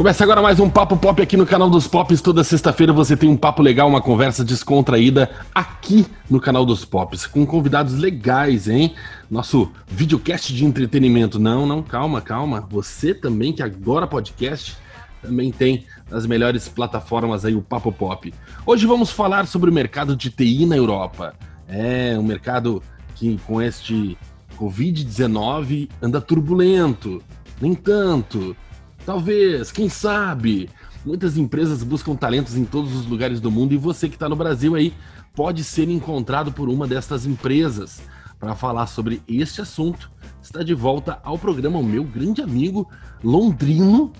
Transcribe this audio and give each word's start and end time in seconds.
Começa 0.00 0.24
agora 0.24 0.40
mais 0.40 0.58
um 0.58 0.70
Papo 0.70 0.96
Pop 0.96 1.20
aqui 1.20 1.36
no 1.36 1.44
canal 1.44 1.68
dos 1.68 1.86
Pops. 1.86 2.22
Toda 2.22 2.42
sexta-feira 2.42 2.90
você 2.90 3.14
tem 3.14 3.28
um 3.28 3.36
papo 3.36 3.60
legal, 3.60 3.86
uma 3.86 4.00
conversa 4.00 4.42
descontraída 4.42 5.30
aqui 5.54 6.06
no 6.30 6.40
canal 6.40 6.64
dos 6.64 6.86
Pops, 6.86 7.26
com 7.26 7.44
convidados 7.44 7.98
legais, 7.98 8.66
hein? 8.66 8.94
Nosso 9.30 9.70
videocast 9.86 10.54
de 10.54 10.64
entretenimento. 10.64 11.38
Não, 11.38 11.66
não, 11.66 11.82
calma, 11.82 12.22
calma. 12.22 12.66
Você 12.70 13.12
também 13.12 13.52
que 13.52 13.62
agora 13.62 14.06
podcast 14.06 14.74
também 15.20 15.52
tem 15.52 15.84
nas 16.10 16.24
melhores 16.24 16.66
plataformas 16.66 17.44
aí 17.44 17.54
o 17.54 17.60
Papo 17.60 17.92
Pop. 17.92 18.32
Hoje 18.64 18.86
vamos 18.86 19.10
falar 19.10 19.46
sobre 19.46 19.68
o 19.68 19.74
mercado 19.74 20.16
de 20.16 20.30
TI 20.30 20.64
na 20.64 20.78
Europa. 20.78 21.34
É, 21.68 22.16
um 22.18 22.22
mercado 22.22 22.82
que 23.16 23.38
com 23.46 23.60
este 23.60 24.16
Covid-19 24.58 25.90
anda 26.00 26.22
turbulento. 26.22 27.22
Nem 27.60 27.74
tanto 27.74 28.56
Talvez, 29.04 29.72
quem 29.72 29.88
sabe? 29.88 30.68
Muitas 31.04 31.36
empresas 31.36 31.82
buscam 31.82 32.14
talentos 32.14 32.56
em 32.56 32.64
todos 32.64 32.94
os 32.94 33.06
lugares 33.06 33.40
do 33.40 33.50
mundo 33.50 33.72
e 33.72 33.76
você 33.76 34.08
que 34.08 34.16
está 34.16 34.28
no 34.28 34.36
Brasil 34.36 34.74
aí 34.74 34.92
pode 35.34 35.64
ser 35.64 35.88
encontrado 35.88 36.52
por 36.52 36.68
uma 36.68 36.86
destas 36.86 37.24
empresas. 37.26 38.02
Para 38.38 38.54
falar 38.54 38.86
sobre 38.86 39.22
este 39.28 39.60
assunto, 39.60 40.10
está 40.42 40.62
de 40.62 40.74
volta 40.74 41.18
ao 41.22 41.38
programa 41.38 41.78
o 41.78 41.82
meu 41.82 42.04
grande 42.04 42.40
amigo 42.40 42.88
londrino 43.22 44.12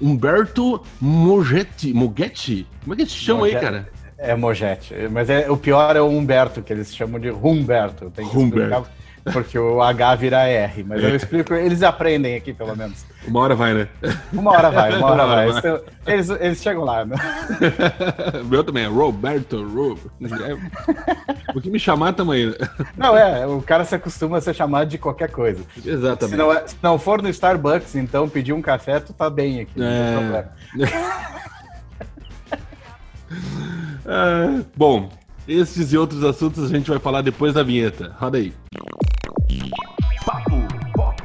Humberto 0.00 0.80
Mogetti. 1.00 1.92
Mogetti? 1.92 2.66
Como 2.82 2.94
é 2.94 2.96
que 2.96 3.02
eles 3.02 3.12
chamam 3.12 3.44
aí, 3.44 3.52
cara? 3.52 3.88
É 4.18 4.36
Mogetti, 4.36 4.94
mas 5.10 5.28
é, 5.28 5.50
o 5.50 5.56
pior 5.56 5.96
é 5.96 6.00
o 6.00 6.08
Humberto, 6.08 6.62
que 6.62 6.72
eles 6.72 6.94
chamam 6.94 7.20
de 7.20 7.30
Humberto. 7.30 8.10
Tem 8.10 8.28
que 8.28 8.36
Humberto. 8.36 8.88
Porque 9.32 9.58
o 9.58 9.80
H 9.80 10.14
vira 10.16 10.48
R, 10.48 10.84
mas 10.84 11.02
eu 11.02 11.14
explico, 11.14 11.54
eles 11.54 11.82
aprendem 11.82 12.34
aqui 12.34 12.52
pelo 12.52 12.76
menos. 12.76 13.04
Uma 13.26 13.40
hora 13.40 13.54
vai, 13.54 13.72
né? 13.72 13.88
Uma 14.32 14.50
hora 14.50 14.70
vai, 14.70 14.96
uma 14.96 15.10
hora 15.10 15.26
vai. 15.26 15.80
Eles, 16.06 16.28
eles 16.28 16.62
chegam 16.62 16.82
lá, 16.82 17.04
né? 17.04 17.16
Meu 18.46 18.64
também 18.64 18.84
é 18.84 18.88
Roberto, 18.88 19.62
Ro... 19.64 19.96
O 21.54 21.60
que 21.60 21.70
me 21.70 21.78
chamar 21.78 22.14
também. 22.14 22.46
Né? 22.46 22.54
Não, 22.96 23.16
é, 23.16 23.46
o 23.46 23.62
cara 23.62 23.84
se 23.84 23.94
acostuma 23.94 24.38
a 24.38 24.40
ser 24.40 24.54
chamado 24.54 24.88
de 24.88 24.98
qualquer 24.98 25.30
coisa. 25.30 25.62
Exatamente. 25.84 26.30
Se 26.30 26.36
não, 26.36 26.52
é, 26.52 26.66
se 26.66 26.76
não 26.82 26.98
for 26.98 27.22
no 27.22 27.28
Starbucks, 27.28 27.94
então 27.94 28.28
pedir 28.28 28.52
um 28.52 28.62
café, 28.62 28.98
tu 28.98 29.12
tá 29.12 29.30
bem 29.30 29.60
aqui, 29.60 29.78
não 29.78 29.86
é... 29.86 30.06
tem 30.08 30.18
problema. 30.18 30.52
É, 34.04 34.64
bom, 34.76 35.08
estes 35.46 35.92
e 35.92 35.96
outros 35.96 36.24
assuntos 36.24 36.64
a 36.64 36.68
gente 36.68 36.90
vai 36.90 36.98
falar 36.98 37.22
depois 37.22 37.54
da 37.54 37.62
vinheta. 37.62 38.14
Roda 38.18 38.38
aí. 38.38 38.52
Papo 40.24 40.56
Pop. 40.94 41.22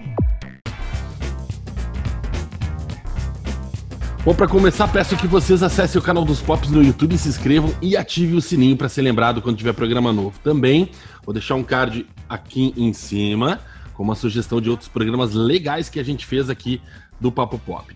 Bom, 4.25 4.33
para 4.33 4.47
começar, 4.47 4.88
peço 4.88 5.16
que 5.16 5.28
vocês 5.28 5.64
acessem 5.64 6.00
o 6.00 6.03
canal 6.03 6.25
dos 6.25 6.42
Pops 6.42 6.70
no 6.70 6.83
YouTube, 6.83 7.17
se 7.17 7.30
inscrevam 7.30 7.73
e 7.81 7.95
ativem 7.95 8.36
o 8.36 8.42
sininho 8.42 8.75
para 8.75 8.89
ser 8.89 9.02
lembrado 9.02 9.42
quando 9.42 9.58
tiver 9.58 9.73
programa 9.73 10.11
novo. 10.11 10.38
Também 10.44 10.92
vou 11.25 11.33
deixar 11.33 11.55
um 11.55 11.64
card 11.64 12.05
aqui 12.28 12.73
em 12.75 12.92
cima 12.94 13.59
com 13.94 14.03
uma 14.03 14.16
sugestão 14.16 14.59
de 14.59 14.70
outros 14.70 14.89
programas 14.89 15.33
legais 15.33 15.89
que 15.89 16.00
a 16.00 16.03
gente 16.03 16.25
fez 16.25 16.50
aqui 16.50 16.81
do 17.20 17.31
Papo 17.31 17.58
Pop. 17.59 17.95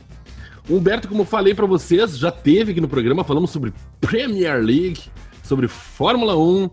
Humberto, 0.69 1.07
como 1.07 1.25
falei 1.25 1.53
para 1.53 1.65
vocês, 1.65 2.17
já 2.17 2.31
teve 2.31 2.71
aqui 2.71 2.81
no 2.81 2.87
programa, 2.87 3.23
falamos 3.23 3.49
sobre 3.49 3.73
Premier 3.99 4.63
League, 4.63 5.01
sobre 5.43 5.67
Fórmula 5.67 6.37
1. 6.37 6.69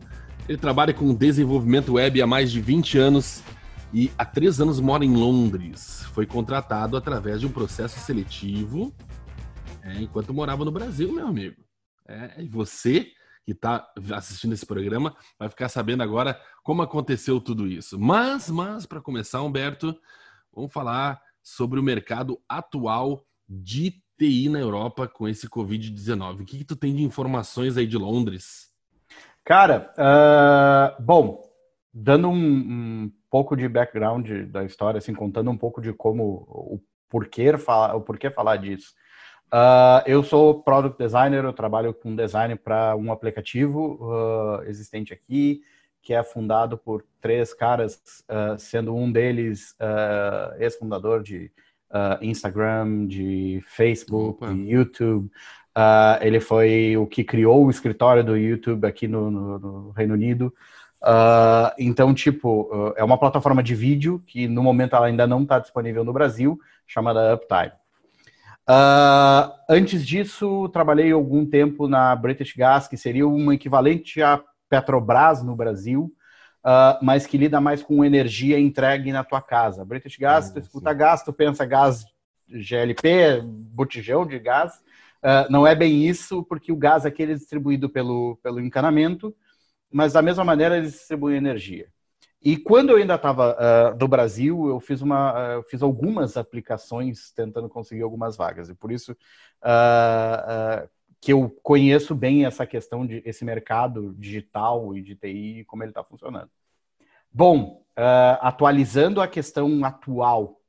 Ele 0.48 0.56
trabalha 0.56 0.94
com 0.94 1.14
desenvolvimento 1.14 1.92
web 1.92 2.22
há 2.22 2.27
mais 2.27 2.50
de 2.50 2.58
20 2.58 2.96
anos 2.96 3.42
e 3.92 4.10
há 4.16 4.24
três 4.24 4.60
anos 4.60 4.80
mora 4.80 5.05
em 5.05 5.14
Londres. 5.14 6.05
Foi 6.14 6.24
contratado 6.24 6.96
através 6.96 7.40
de 7.40 7.46
um 7.46 7.52
processo 7.52 7.98
seletivo 8.00 8.94
é, 9.82 10.00
enquanto 10.00 10.32
morava 10.32 10.64
no 10.64 10.72
Brasil, 10.72 11.12
meu 11.12 11.27
amigo. 11.27 11.62
É, 12.06 12.42
e 12.42 12.48
você 12.48 13.12
que 13.44 13.52
está 13.52 13.86
assistindo 14.12 14.55
esse 14.55 14.64
programa 14.64 15.14
vai 15.39 15.48
ficar 15.50 15.68
sabendo 15.68 16.02
agora 16.02 16.40
como 16.62 16.80
aconteceu 16.80 17.40
tudo 17.40 17.67
isso. 17.67 17.98
Mas, 17.98 18.50
mas 18.50 18.86
para 18.86 19.02
começar, 19.02 19.42
Humberto, 19.42 19.94
vamos 20.55 20.73
falar 20.73 21.20
sobre 21.42 21.78
o 21.78 21.83
mercado 21.83 22.40
atual 22.48 23.23
de 23.46 24.02
TI 24.18 24.48
na 24.48 24.58
Europa 24.58 25.06
com 25.06 25.28
esse 25.28 25.48
Covid-19. 25.48 26.40
O 26.40 26.44
que, 26.44 26.58
que 26.58 26.64
tu 26.64 26.77
tem 26.77 26.94
de 26.94 27.02
informações 27.02 27.77
aí 27.77 27.86
de 27.86 27.96
Londres? 27.96 28.67
Cara, 29.48 29.91
uh, 29.97 31.03
bom, 31.03 31.42
dando 31.91 32.29
um, 32.29 32.35
um, 32.35 33.13
pouco 33.31 33.57
de 33.57 33.67
background 33.67 34.29
da 34.51 34.63
história, 34.63 34.98
assim, 34.98 35.14
contando 35.14 35.51
um 35.51 35.57
pouco 35.57 35.81
de 35.81 35.91
como 35.91 36.45
o 36.47 36.79
porquê 37.09 37.57
falar, 37.57 37.97
o 37.97 38.03
porquê 38.03 38.29
falar 38.29 38.57
disso. 38.57 38.92
Uh, 39.47 40.05
eu 40.05 40.23
sou 40.23 40.63
product 40.63 41.03
designer, 41.03 41.45
eu 41.45 41.55
trabalho 41.55 41.95
com 41.95 42.14
design 42.14 42.57
para 42.57 42.95
um 42.95 43.11
aplicativo 43.11 43.95
uh, 44.03 44.64
existente 44.64 45.14
aqui, 45.14 45.63
que 46.03 46.13
é 46.13 46.23
fundado 46.23 46.77
por 46.77 47.03
três 47.19 47.55
caras, 47.55 48.03
sendo 48.59 48.95
um 48.95 49.11
deles 49.11 49.75
ex-fundador 50.59 51.23
de 51.23 51.51
Instagram, 52.20 53.07
de 53.07 53.63
Facebook, 53.67 54.45
Opa. 54.45 54.53
de 54.53 54.70
YouTube. 54.70 55.30
Uh, 55.78 56.18
ele 56.20 56.40
foi 56.40 56.96
o 56.96 57.06
que 57.06 57.22
criou 57.22 57.64
o 57.64 57.70
escritório 57.70 58.24
do 58.24 58.36
YouTube 58.36 58.84
aqui 58.84 59.06
no, 59.06 59.30
no, 59.30 59.58
no 59.61 59.90
Reino 59.90 60.14
Unido. 60.14 60.52
Uh, 61.00 61.70
então, 61.78 62.12
tipo, 62.12 62.62
uh, 62.62 62.94
é 62.96 63.05
uma 63.05 63.16
plataforma 63.16 63.62
de 63.62 63.77
vídeo 63.77 64.20
que 64.27 64.48
no 64.48 64.61
momento 64.61 64.96
ela 64.96 65.06
ainda 65.06 65.24
não 65.24 65.44
está 65.44 65.61
disponível 65.61 66.02
no 66.02 66.12
Brasil, 66.12 66.58
chamada 66.84 67.33
Uptime. 67.33 67.70
antes 69.68 70.05
disso, 70.05 70.68
trabalhei 70.70 71.12
algum 71.12 71.46
tempo 71.46 71.86
na 71.86 72.17
British 72.17 72.56
Gas, 72.56 72.88
que 72.88 72.96
seria 72.96 73.28
um 73.28 73.52
equivalente 73.52 74.20
à 74.20 74.42
Petrobras 74.68 75.44
no 75.44 75.55
Brasil, 75.55 76.12
mas 77.00 77.24
que 77.24 77.38
lida 77.38 77.61
mais 77.61 77.84
com 77.84 78.05
energia 78.05 78.58
entregue 78.58 79.12
na 79.12 79.22
tua 79.22 79.40
casa. 79.40 79.84
British 79.84 80.18
Gas, 80.18 80.50
ah, 80.50 80.55
tu 80.55 80.58
escuta 80.58 80.90
sim. 80.90 80.98
gás, 80.98 81.22
tu 81.22 81.33
pensa 81.33 81.64
gás 81.64 82.05
GLP, 82.48 83.42
botijão 83.44 84.27
de 84.27 84.38
gás, 84.40 84.83
Uh, 85.23 85.51
não 85.51 85.67
é 85.67 85.74
bem 85.74 86.06
isso, 86.06 86.45
porque 86.45 86.70
o 86.70 86.77
gás 86.77 87.05
aqui 87.05 87.24
é 87.24 87.27
distribuído 87.27 87.89
pelo, 87.89 88.36
pelo 88.42 88.61
encanamento, 88.61 89.34
mas 89.90 90.12
da 90.12 90.23
mesma 90.23 90.45
maneira 90.45 90.77
eles 90.77 90.92
distribuem 90.92 91.36
energia. 91.36 91.89
E 92.40 92.56
quando 92.56 92.90
eu 92.90 92.96
ainda 92.96 93.17
estava 93.17 93.56
uh, 93.56 93.96
do 93.96 94.06
Brasil, 94.06 94.68
eu 94.68 94.79
fiz, 94.79 95.02
uma, 95.02 95.58
uh, 95.58 95.62
fiz 95.64 95.83
algumas 95.83 96.36
aplicações 96.36 97.33
tentando 97.33 97.68
conseguir 97.68 98.02
algumas 98.02 98.36
vagas. 98.36 98.68
E 98.68 98.74
por 98.74 98.92
isso 98.92 99.12
uh, 99.12 100.89
que 101.20 101.33
eu 101.33 101.50
conheço 101.62 102.14
bem 102.14 102.46
essa 102.46 102.64
questão 102.64 103.05
de 103.05 103.23
esse 103.27 103.45
mercado 103.45 104.14
digital 104.17 104.96
e 104.96 105.02
de 105.02 105.17
TI 105.17 105.61
e 105.61 105.64
como 105.64 105.83
ele 105.83 105.90
está 105.90 106.05
funcionando. 106.05 106.50
Bom, 107.30 107.85
atualizando 108.40 109.20
a 109.20 109.29
questão 109.29 109.85
atual, 109.85 110.61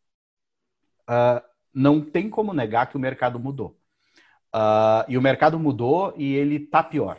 não 1.73 2.01
tem 2.01 2.29
como 2.29 2.53
negar 2.53 2.89
que 2.89 2.97
o 2.97 2.99
mercado 2.99 3.39
mudou. 3.39 3.78
Uh, 4.53 5.05
e 5.07 5.17
o 5.17 5.21
mercado 5.21 5.59
mudou 5.59 6.13
e 6.17 6.35
ele 6.35 6.55
está 6.55 6.83
pior. 6.83 7.17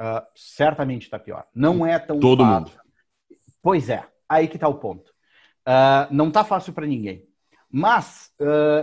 Uh, 0.00 0.22
certamente 0.34 1.02
está 1.02 1.18
pior. 1.18 1.46
Não 1.54 1.86
é 1.86 1.98
tão 1.98 2.18
Todo 2.18 2.44
fácil. 2.44 2.60
mundo. 2.60 2.72
Pois 3.62 3.88
é, 3.88 4.04
aí 4.28 4.48
que 4.48 4.56
está 4.56 4.68
o 4.68 4.74
ponto. 4.74 5.10
Uh, 5.66 6.10
não 6.10 6.28
está 6.28 6.44
fácil 6.44 6.72
para 6.72 6.86
ninguém. 6.86 7.26
Mas 7.70 8.32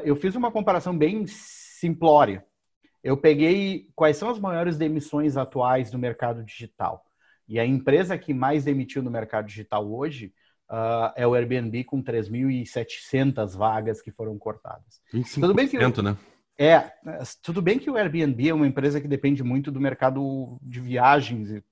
eu 0.03 0.17
fiz 0.17 0.35
uma 0.35 0.51
comparação 0.51 0.97
bem 0.97 1.25
simplória. 1.25 2.45
Eu 3.01 3.15
peguei 3.15 3.87
quais 3.95 4.17
são 4.17 4.29
as 4.29 4.37
maiores 4.37 4.77
demissões 4.77 5.37
atuais 5.37 5.93
no 5.93 5.99
mercado 5.99 6.43
digital. 6.43 7.05
E 7.47 7.59
a 7.59 7.65
empresa 7.65 8.17
que 8.17 8.33
mais 8.33 8.65
demitiu 8.65 9.01
no 9.01 9.09
mercado 9.09 9.47
digital 9.47 9.89
hoje 9.89 10.33
uh, 10.69 11.11
é 11.15 11.27
o 11.27 11.33
Airbnb 11.33 11.83
com 11.83 12.01
3.700 12.01 13.57
vagas 13.57 14.01
que 14.01 14.11
foram 14.11 14.37
cortadas. 14.37 15.01
25%, 15.13 15.33
Tudo 15.33 15.53
bem 15.53 15.67
que 15.67 15.77
né? 15.77 16.17
É, 16.63 16.91
tudo 17.41 17.59
bem 17.59 17.79
que 17.79 17.89
o 17.89 17.97
Airbnb 17.97 18.49
é 18.49 18.53
uma 18.53 18.67
empresa 18.67 19.01
que 19.01 19.07
depende 19.07 19.41
muito 19.41 19.71
do 19.71 19.81
mercado 19.81 20.59
de 20.61 20.79
viagens. 20.79 21.51
É. 21.51 21.63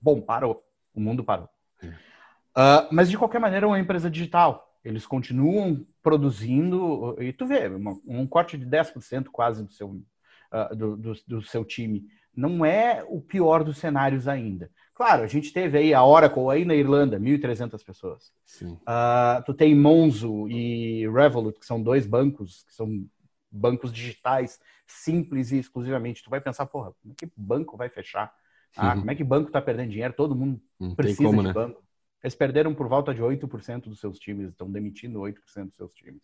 Bom, 0.00 0.20
parou. 0.20 0.62
O 0.94 1.00
mundo 1.00 1.24
parou. 1.24 1.48
É. 1.82 1.88
Uh, 1.88 2.88
mas, 2.92 3.10
de 3.10 3.18
qualquer 3.18 3.40
maneira, 3.40 3.66
é 3.66 3.68
uma 3.68 3.80
empresa 3.80 4.08
digital. 4.08 4.72
Eles 4.84 5.04
continuam 5.04 5.84
produzindo, 6.00 7.16
e 7.20 7.32
tu 7.32 7.44
vê, 7.44 7.66
uma, 7.66 7.98
um 8.06 8.24
corte 8.24 8.56
de 8.56 8.64
10% 8.64 9.26
quase 9.32 9.64
do 9.64 9.72
seu, 9.72 9.88
uh, 9.88 10.76
do, 10.76 10.96
do, 10.96 11.12
do, 11.26 11.42
seu 11.42 11.64
time. 11.64 12.04
Não 12.32 12.64
é 12.64 13.04
o 13.08 13.20
pior 13.20 13.64
dos 13.64 13.78
cenários 13.78 14.28
ainda. 14.28 14.70
Claro, 14.94 15.24
a 15.24 15.26
gente 15.26 15.52
teve 15.52 15.76
aí 15.76 15.92
a 15.92 16.04
Oracle 16.04 16.50
aí 16.50 16.64
na 16.64 16.76
Irlanda, 16.76 17.18
1.300 17.18 17.84
pessoas. 17.84 18.32
Uh, 18.62 19.42
tu 19.44 19.52
tem 19.52 19.74
Monzo 19.74 20.48
e 20.48 21.04
Revolut, 21.08 21.58
que 21.58 21.66
são 21.66 21.82
dois 21.82 22.06
bancos 22.06 22.62
que 22.62 22.74
são 22.74 23.04
bancos 23.50 23.92
digitais 23.92 24.60
simples 24.86 25.52
e 25.52 25.58
exclusivamente. 25.58 26.22
Tu 26.22 26.30
vai 26.30 26.40
pensar, 26.40 26.66
porra, 26.66 26.92
como 27.00 27.12
é 27.12 27.14
que 27.16 27.30
banco 27.36 27.76
vai 27.76 27.88
fechar? 27.88 28.34
Ah, 28.76 28.92
uhum. 28.92 29.00
como 29.00 29.10
é 29.10 29.14
que 29.14 29.24
banco 29.24 29.48
está 29.48 29.60
perdendo 29.60 29.90
dinheiro? 29.90 30.14
Todo 30.14 30.34
mundo 30.34 30.60
Não 30.78 30.94
precisa 30.94 31.24
como, 31.24 31.40
de 31.40 31.48
né? 31.48 31.52
banco. 31.52 31.82
Eles 32.22 32.34
perderam 32.34 32.74
por 32.74 32.88
volta 32.88 33.14
de 33.14 33.22
8% 33.22 33.82
dos 33.82 34.00
seus 34.00 34.18
times, 34.18 34.50
estão 34.50 34.70
demitindo 34.70 35.20
8% 35.20 35.66
dos 35.66 35.76
seus 35.76 35.92
times. 35.92 36.20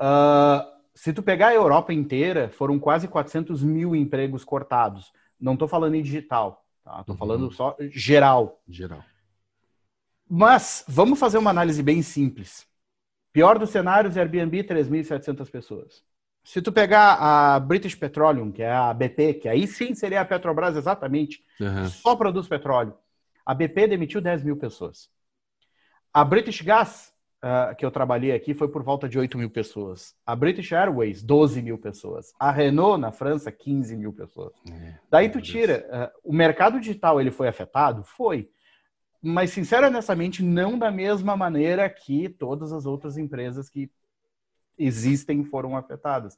Uh, 0.00 0.80
se 0.94 1.12
tu 1.12 1.22
pegar 1.22 1.48
a 1.48 1.54
Europa 1.54 1.92
inteira, 1.92 2.48
foram 2.50 2.78
quase 2.78 3.08
400 3.08 3.62
mil 3.62 3.94
empregos 3.94 4.44
cortados. 4.44 5.12
Não 5.38 5.54
estou 5.54 5.68
falando 5.68 5.94
em 5.94 6.02
digital, 6.02 6.64
tá? 6.84 7.00
Estou 7.00 7.14
uhum. 7.14 7.18
falando 7.18 7.52
só 7.52 7.76
geral. 7.90 8.62
Geral. 8.68 9.04
Mas 10.28 10.84
vamos 10.86 11.18
fazer 11.18 11.38
uma 11.38 11.50
análise 11.50 11.82
bem 11.82 12.02
simples. 12.02 12.66
Pior 13.32 13.58
dos 13.58 13.70
cenários, 13.70 14.16
Airbnb, 14.16 14.62
3.700 14.64 15.50
pessoas. 15.50 16.04
Se 16.42 16.62
tu 16.62 16.72
pegar 16.72 17.16
a 17.20 17.60
British 17.60 17.94
Petroleum, 17.94 18.50
que 18.50 18.62
é 18.62 18.72
a 18.72 18.92
BP, 18.94 19.34
que 19.34 19.48
aí 19.48 19.66
sim 19.66 19.94
seria 19.94 20.20
a 20.20 20.24
Petrobras 20.24 20.76
exatamente, 20.76 21.44
uhum. 21.60 21.86
só 21.86 22.16
produz 22.16 22.48
petróleo, 22.48 22.94
a 23.44 23.54
BP 23.54 23.88
demitiu 23.88 24.20
10 24.20 24.44
mil 24.44 24.56
pessoas. 24.56 25.10
A 26.12 26.24
British 26.24 26.62
Gas, 26.62 27.12
uh, 27.42 27.74
que 27.76 27.84
eu 27.84 27.90
trabalhei 27.90 28.32
aqui, 28.32 28.54
foi 28.54 28.68
por 28.68 28.82
volta 28.82 29.08
de 29.08 29.18
8 29.18 29.38
mil 29.38 29.50
pessoas. 29.50 30.14
A 30.26 30.34
British 30.34 30.72
Airways, 30.72 31.22
12 31.22 31.62
mil 31.62 31.78
pessoas. 31.78 32.32
A 32.38 32.50
Renault, 32.50 33.00
na 33.00 33.12
França, 33.12 33.52
15 33.52 33.96
mil 33.96 34.12
pessoas. 34.12 34.52
É, 34.68 34.94
Daí 35.10 35.28
tu 35.28 35.40
tira. 35.40 36.12
Uh, 36.24 36.30
o 36.30 36.32
mercado 36.32 36.80
digital 36.80 37.20
ele 37.20 37.30
foi 37.30 37.48
afetado? 37.48 38.02
Foi. 38.02 38.50
Mas, 39.22 39.50
sinceramente, 39.50 40.42
não 40.42 40.78
da 40.78 40.90
mesma 40.90 41.36
maneira 41.36 41.88
que 41.88 42.28
todas 42.28 42.72
as 42.72 42.86
outras 42.86 43.18
empresas 43.18 43.68
que 43.68 43.90
existem 44.84 45.44
foram 45.44 45.76
afetadas. 45.76 46.34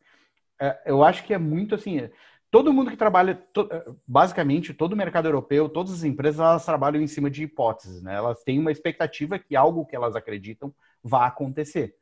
Uh, 0.61 0.75
eu 0.85 1.05
acho 1.05 1.25
que 1.25 1.33
é 1.33 1.39
muito 1.39 1.75
assim 1.75 2.09
todo 2.53 2.73
mundo 2.73 2.91
que 2.91 2.97
trabalha, 2.99 3.35
to, 3.35 3.67
basicamente, 4.07 4.75
todo 4.75 4.93
o 4.93 4.97
mercado 4.97 5.27
europeu, 5.27 5.71
todas 5.71 5.95
as 5.95 6.05
empresas, 6.05 6.39
elas 6.39 6.65
trabalham 6.65 7.03
em 7.03 7.07
cima 7.07 7.31
de 7.31 7.43
hipóteses, 7.43 8.03
né? 8.03 8.15
Elas 8.15 8.45
têm 8.45 8.61
uma 8.61 8.71
expectativa 8.71 9.39
que 9.39 9.57
algo 9.57 9.87
que 9.87 9.97
elas 9.97 10.15
acreditam 10.15 10.73
vá 11.03 11.27
acontecer. 11.27 11.95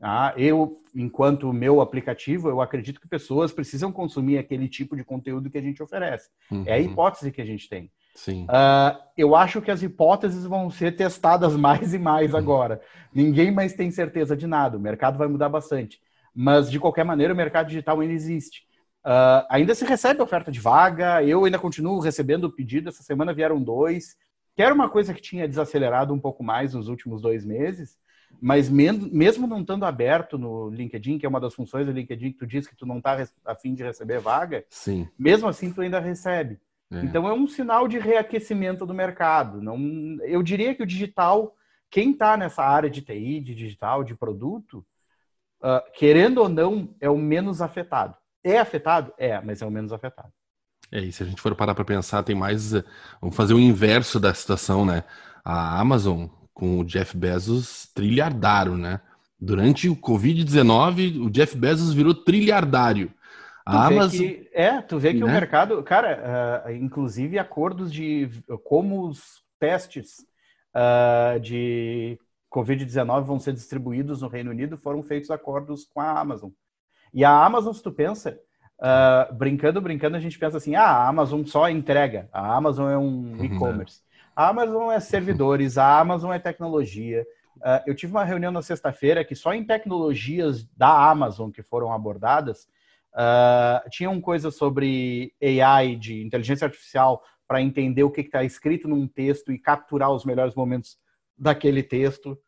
Ah, 0.00 0.32
eu, 0.38 0.82
enquanto 0.94 1.52
meu 1.52 1.82
aplicativo, 1.82 2.48
eu 2.48 2.62
acredito 2.62 2.98
que 2.98 3.06
pessoas 3.06 3.52
precisam 3.52 3.92
consumir 3.92 4.38
aquele 4.38 4.66
tipo 4.66 4.96
de 4.96 5.04
conteúdo 5.04 5.50
que 5.50 5.58
a 5.58 5.62
gente 5.62 5.82
oferece. 5.82 6.30
Uhum. 6.50 6.64
É 6.66 6.72
a 6.72 6.78
hipótese 6.78 7.30
que 7.30 7.42
a 7.42 7.44
gente 7.44 7.68
tem. 7.68 7.92
Sim. 8.14 8.44
Uh, 8.44 8.98
eu 9.16 9.34
acho 9.34 9.62
que 9.62 9.70
as 9.70 9.82
hipóteses 9.82 10.44
vão 10.44 10.70
ser 10.70 10.96
testadas 10.96 11.54
mais 11.56 11.94
e 11.94 11.98
mais 11.98 12.34
agora. 12.34 12.80
Ninguém 13.14 13.50
mais 13.50 13.74
tem 13.74 13.90
certeza 13.90 14.36
de 14.36 14.46
nada. 14.46 14.76
O 14.76 14.80
mercado 14.80 15.18
vai 15.18 15.28
mudar 15.28 15.48
bastante. 15.48 16.00
Mas, 16.34 16.70
de 16.70 16.78
qualquer 16.78 17.04
maneira, 17.04 17.34
o 17.34 17.36
mercado 17.36 17.66
digital 17.66 18.00
ainda 18.00 18.14
existe. 18.14 18.62
Uh, 19.04 19.46
ainda 19.48 19.74
se 19.74 19.84
recebe 19.84 20.20
oferta 20.20 20.52
de 20.52 20.60
vaga, 20.60 21.22
eu 21.24 21.44
ainda 21.44 21.58
continuo 21.58 22.00
recebendo 22.00 22.50
pedido. 22.50 22.88
Essa 22.88 23.02
semana 23.02 23.32
vieram 23.32 23.60
dois, 23.62 24.16
que 24.54 24.62
era 24.62 24.74
uma 24.74 24.88
coisa 24.88 25.14
que 25.14 25.22
tinha 25.22 25.48
desacelerado 25.48 26.12
um 26.12 26.18
pouco 26.18 26.44
mais 26.44 26.74
nos 26.74 26.88
últimos 26.88 27.22
dois 27.22 27.44
meses, 27.44 27.98
mas 28.40 28.68
mesmo 28.68 29.46
não 29.46 29.60
estando 29.60 29.84
aberto 29.84 30.38
no 30.38 30.70
LinkedIn, 30.70 31.18
que 31.18 31.26
é 31.26 31.28
uma 31.28 31.40
das 31.40 31.54
funções 31.54 31.86
do 31.86 31.92
LinkedIn 31.92 32.32
que 32.32 32.38
tu 32.38 32.46
diz 32.46 32.66
que 32.66 32.76
tu 32.76 32.86
não 32.86 32.98
está 32.98 33.26
a 33.44 33.54
fim 33.54 33.74
de 33.74 33.82
receber 33.82 34.20
vaga, 34.20 34.64
Sim. 34.68 35.08
mesmo 35.18 35.48
assim 35.48 35.72
tu 35.72 35.80
ainda 35.80 35.98
recebe. 35.98 36.58
É. 36.92 37.00
Então 37.04 37.28
é 37.28 37.32
um 37.32 37.46
sinal 37.46 37.86
de 37.86 37.98
reaquecimento 37.98 38.84
do 38.84 38.94
mercado. 38.94 39.62
Não, 39.62 39.78
eu 40.22 40.42
diria 40.42 40.74
que 40.74 40.82
o 40.82 40.86
digital, 40.86 41.54
quem 41.90 42.10
está 42.10 42.36
nessa 42.36 42.62
área 42.62 42.90
de 42.90 43.00
TI, 43.00 43.40
de 43.40 43.54
digital, 43.54 44.02
de 44.02 44.14
produto, 44.14 44.84
uh, 45.62 45.80
querendo 45.94 46.38
ou 46.38 46.48
não, 46.48 46.94
é 47.00 47.08
o 47.08 47.16
menos 47.16 47.62
afetado. 47.62 48.16
É 48.42 48.58
afetado? 48.58 49.12
É, 49.18 49.40
mas 49.40 49.62
é 49.62 49.66
o 49.66 49.70
menos 49.70 49.92
afetado. 49.92 50.32
É, 50.90 51.00
e 51.00 51.12
se 51.12 51.22
a 51.22 51.26
gente 51.26 51.40
for 51.40 51.54
parar 51.54 51.74
para 51.74 51.84
pensar, 51.84 52.22
tem 52.22 52.34
mais. 52.34 52.74
Eh, 52.74 52.82
vamos 53.20 53.36
fazer 53.36 53.54
o 53.54 53.60
inverso 53.60 54.18
da 54.18 54.34
situação, 54.34 54.84
né? 54.84 55.04
A 55.44 55.78
Amazon, 55.78 56.26
com 56.52 56.80
o 56.80 56.84
Jeff 56.84 57.16
Bezos, 57.16 57.88
trilhardário, 57.94 58.76
né? 58.76 59.00
Durante 59.38 59.88
o 59.88 59.96
Covid-19, 59.96 61.24
o 61.24 61.30
Jeff 61.30 61.56
Bezos 61.56 61.94
virou 61.94 62.14
trilhardário. 62.14 63.12
A 63.70 63.86
Amazon. 63.86 64.18
Que, 64.18 64.50
é, 64.52 64.80
tu 64.80 64.98
vê 64.98 65.12
que 65.12 65.20
né? 65.20 65.24
o 65.24 65.28
mercado. 65.28 65.82
Cara, 65.82 66.64
uh, 66.66 66.72
inclusive 66.72 67.38
acordos 67.38 67.92
de 67.92 68.28
como 68.64 69.06
os 69.06 69.42
testes 69.58 70.26
uh, 70.74 71.38
de 71.40 72.18
Covid-19 72.52 73.22
vão 73.22 73.38
ser 73.38 73.52
distribuídos 73.52 74.22
no 74.22 74.28
Reino 74.28 74.50
Unido 74.50 74.76
foram 74.76 75.02
feitos 75.02 75.30
acordos 75.30 75.84
com 75.84 76.00
a 76.00 76.18
Amazon. 76.18 76.50
E 77.12 77.24
a 77.24 77.44
Amazon, 77.44 77.72
se 77.72 77.82
tu 77.82 77.92
pensa, 77.92 78.38
uh, 78.78 79.34
brincando, 79.34 79.80
brincando, 79.80 80.16
a 80.16 80.20
gente 80.20 80.38
pensa 80.38 80.56
assim, 80.56 80.74
ah, 80.74 80.84
a 80.84 81.08
Amazon 81.08 81.44
só 81.44 81.68
entrega, 81.68 82.28
a 82.32 82.54
Amazon 82.54 82.90
é 82.90 82.98
um 82.98 83.36
uhum. 83.36 83.44
e-commerce. 83.44 84.00
A 84.34 84.48
Amazon 84.48 84.90
é 84.90 85.00
servidores, 85.00 85.76
a 85.76 85.98
Amazon 85.98 86.32
é 86.32 86.38
tecnologia. 86.38 87.26
Eu 87.84 87.94
tive 87.94 88.10
uma 88.10 88.24
reunião 88.24 88.50
na 88.50 88.62
sexta-feira 88.62 89.22
que 89.22 89.34
só 89.34 89.52
em 89.52 89.62
tecnologias 89.62 90.64
da 90.74 91.10
Amazon 91.10 91.50
que 91.50 91.62
foram 91.62 91.92
abordadas, 91.92 92.66
uh, 93.14 93.88
tinham 93.90 94.20
coisas 94.20 94.56
sobre 94.56 95.32
AI, 95.42 95.96
de 95.96 96.22
inteligência 96.22 96.66
artificial, 96.66 97.22
para 97.46 97.60
entender 97.60 98.02
o 98.02 98.10
que 98.10 98.20
está 98.20 98.44
escrito 98.44 98.88
num 98.88 99.06
texto 99.06 99.52
e 99.52 99.58
capturar 99.58 100.10
os 100.10 100.24
melhores 100.24 100.54
momentos 100.54 100.96
daquele 101.36 101.82
texto. 101.82 102.38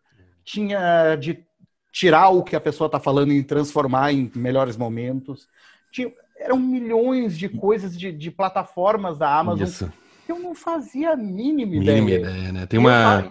Tinha 0.44 1.16
de 1.16 1.44
tirar 1.92 2.28
o 2.30 2.42
que 2.42 2.56
a 2.56 2.60
pessoa 2.60 2.86
está 2.86 2.98
falando 2.98 3.32
e 3.32 3.42
transformar 3.42 4.12
em 4.12 4.30
melhores 4.34 4.76
momentos. 4.76 5.46
Tinha, 5.92 6.10
eram 6.38 6.58
milhões 6.58 7.36
de 7.36 7.48
coisas 7.48 7.98
de, 7.98 8.10
de 8.10 8.30
plataformas 8.30 9.18
da 9.18 9.38
Amazon 9.38 9.66
Isso. 9.66 9.92
que 10.24 10.32
eu 10.32 10.38
não 10.38 10.54
fazia 10.54 11.12
a 11.12 11.16
mínima 11.16 11.76
ideia. 11.76 12.02
Mínima 12.02 12.28
ideia, 12.28 12.52
né? 12.52 12.66
Tem 12.66 12.80
uma, 12.80 13.28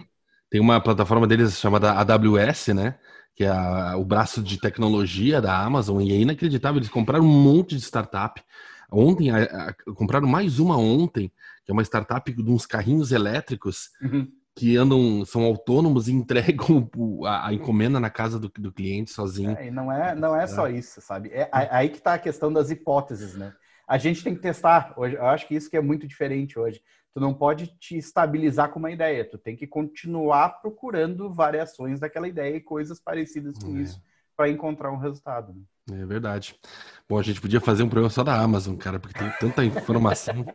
tem 0.48 0.60
uma 0.60 0.80
plataforma 0.80 1.26
deles 1.26 1.58
chamada 1.58 1.92
AWS, 1.92 2.68
né? 2.68 2.96
Que 3.34 3.44
é 3.44 3.48
a, 3.48 3.96
o 3.96 4.04
braço 4.04 4.42
de 4.42 4.58
tecnologia 4.58 5.40
da 5.40 5.58
Amazon, 5.58 6.00
e 6.00 6.12
é 6.12 6.16
inacreditável. 6.16 6.78
Eles 6.78 6.90
compraram 6.90 7.24
um 7.24 7.42
monte 7.42 7.76
de 7.76 7.82
startup. 7.82 8.42
Ontem, 8.90 9.30
a, 9.30 9.42
a, 9.42 9.74
compraram 9.94 10.28
mais 10.28 10.58
uma 10.58 10.76
ontem, 10.76 11.32
que 11.64 11.70
é 11.70 11.72
uma 11.72 11.82
startup 11.82 12.30
de 12.30 12.50
uns 12.50 12.66
carrinhos 12.66 13.12
elétricos. 13.12 13.90
Uhum 14.02 14.28
que 14.54 14.76
andam, 14.76 15.24
são 15.24 15.42
autônomos 15.44 16.08
e 16.08 16.12
entregam 16.14 16.88
a, 17.24 17.48
a 17.48 17.54
encomenda 17.54 17.98
na 17.98 18.10
casa 18.10 18.38
do, 18.38 18.48
do 18.48 18.72
cliente 18.72 19.10
sozinho. 19.10 19.56
É, 19.56 19.68
e 19.68 19.70
não 19.70 19.90
é, 19.90 20.14
não 20.14 20.36
é 20.36 20.46
só 20.46 20.68
isso, 20.68 21.00
sabe? 21.00 21.30
É, 21.30 21.48
aí 21.50 21.88
que 21.88 21.98
está 21.98 22.14
a 22.14 22.18
questão 22.18 22.52
das 22.52 22.70
hipóteses, 22.70 23.34
né? 23.34 23.54
A 23.92 23.98
gente 23.98 24.24
tem 24.24 24.34
que 24.34 24.40
testar. 24.40 24.94
Hoje, 24.96 25.16
eu 25.16 25.26
acho 25.26 25.46
que 25.46 25.54
isso 25.54 25.68
que 25.68 25.76
é 25.76 25.80
muito 25.82 26.06
diferente 26.06 26.58
hoje. 26.58 26.80
Tu 27.12 27.20
não 27.20 27.34
pode 27.34 27.66
te 27.78 27.94
estabilizar 27.94 28.70
com 28.70 28.78
uma 28.78 28.90
ideia, 28.90 29.22
tu 29.22 29.36
tem 29.36 29.54
que 29.54 29.66
continuar 29.66 30.62
procurando 30.62 31.30
variações 31.30 32.00
daquela 32.00 32.26
ideia 32.26 32.56
e 32.56 32.60
coisas 32.62 32.98
parecidas 32.98 33.58
com 33.62 33.76
é. 33.76 33.82
isso 33.82 34.02
para 34.34 34.48
encontrar 34.48 34.90
um 34.90 34.96
resultado. 34.96 35.52
Né? 35.52 36.00
É 36.00 36.06
verdade. 36.06 36.58
Bom, 37.06 37.18
a 37.18 37.22
gente 37.22 37.38
podia 37.38 37.60
fazer 37.60 37.82
um 37.82 37.88
programa 37.90 38.08
só 38.08 38.24
da 38.24 38.34
Amazon, 38.34 38.76
cara, 38.76 38.98
porque 38.98 39.18
tem 39.18 39.30
tanta 39.38 39.62
informação. 39.62 40.46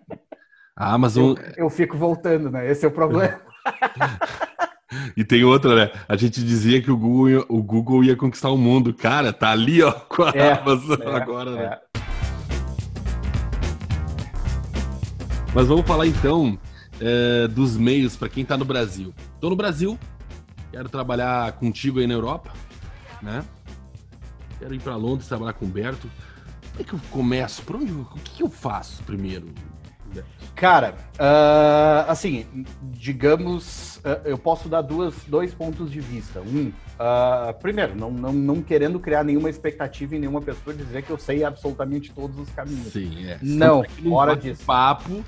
A 0.75 0.91
Amazon. 0.91 1.37
Eu, 1.37 1.65
eu 1.65 1.69
fico 1.69 1.95
voltando, 1.95 2.49
né? 2.49 2.67
Esse 2.67 2.85
é 2.85 2.87
o 2.87 2.91
problema. 2.91 3.39
E 5.15 5.23
tem 5.23 5.43
outra, 5.43 5.75
né? 5.75 5.91
A 6.07 6.15
gente 6.15 6.41
dizia 6.43 6.81
que 6.81 6.89
o 6.89 6.97
Google, 6.97 7.29
ia, 7.29 7.45
o 7.49 7.61
Google 7.61 8.03
ia 8.03 8.15
conquistar 8.15 8.49
o 8.49 8.57
mundo. 8.57 8.93
Cara, 8.93 9.33
tá 9.33 9.51
ali, 9.51 9.81
ó, 9.83 9.91
com 9.91 10.23
a 10.23 10.31
é, 10.33 10.53
Amazon 10.53 11.01
é, 11.01 11.15
agora, 11.15 11.51
né? 11.51 11.79
Mas 15.57 15.65
vamos 15.65 15.87
falar 15.87 16.05
então 16.05 16.55
é, 17.01 17.47
dos 17.47 17.75
meios 17.75 18.15
para 18.15 18.29
quem 18.29 18.45
tá 18.45 18.55
no 18.55 18.63
Brasil. 18.63 19.11
Tô 19.41 19.49
no 19.49 19.55
Brasil, 19.55 19.97
quero 20.69 20.87
trabalhar 20.87 21.51
contigo 21.53 21.99
aí 21.99 22.05
na 22.05 22.13
Europa, 22.13 22.53
né? 23.23 23.43
Quero 24.59 24.75
ir 24.75 24.79
para 24.79 24.95
Londres 24.95 25.27
trabalhar 25.27 25.53
com 25.53 25.65
o 25.65 25.67
Berto. 25.67 26.07
Como 26.69 26.79
é 26.79 26.83
que 26.83 26.93
eu 26.93 26.99
começo? 27.09 27.63
Por 27.63 27.77
onde? 27.77 27.91
O 27.91 28.05
que 28.23 28.43
eu 28.43 28.51
faço 28.51 29.01
primeiro? 29.01 29.47
Cara, 30.55 30.95
uh, 31.15 32.09
assim, 32.09 32.45
digamos, 32.83 33.97
uh, 33.97 34.21
eu 34.25 34.37
posso 34.37 34.69
dar 34.69 34.81
duas, 34.81 35.13
dois 35.27 35.53
pontos 35.53 35.91
de 35.91 35.99
vista. 35.99 36.39
Um, 36.41 36.67
uh, 36.69 37.53
primeiro, 37.59 37.95
não, 37.95 38.11
não, 38.11 38.33
não 38.33 38.61
querendo 38.61 38.99
criar 38.99 39.23
nenhuma 39.23 39.49
expectativa 39.49 40.15
em 40.15 40.19
nenhuma 40.19 40.41
pessoa 40.41 40.75
dizer 40.75 41.03
que 41.03 41.11
eu 41.11 41.17
sei 41.17 41.43
absolutamente 41.43 42.11
todos 42.11 42.39
os 42.39 42.49
caminhos. 42.49 42.93
Sim, 42.93 43.27
é. 43.27 43.37
Não, 43.41 43.83
fora 44.07 44.35
disso. 44.35 44.63
Papo, 44.65 45.23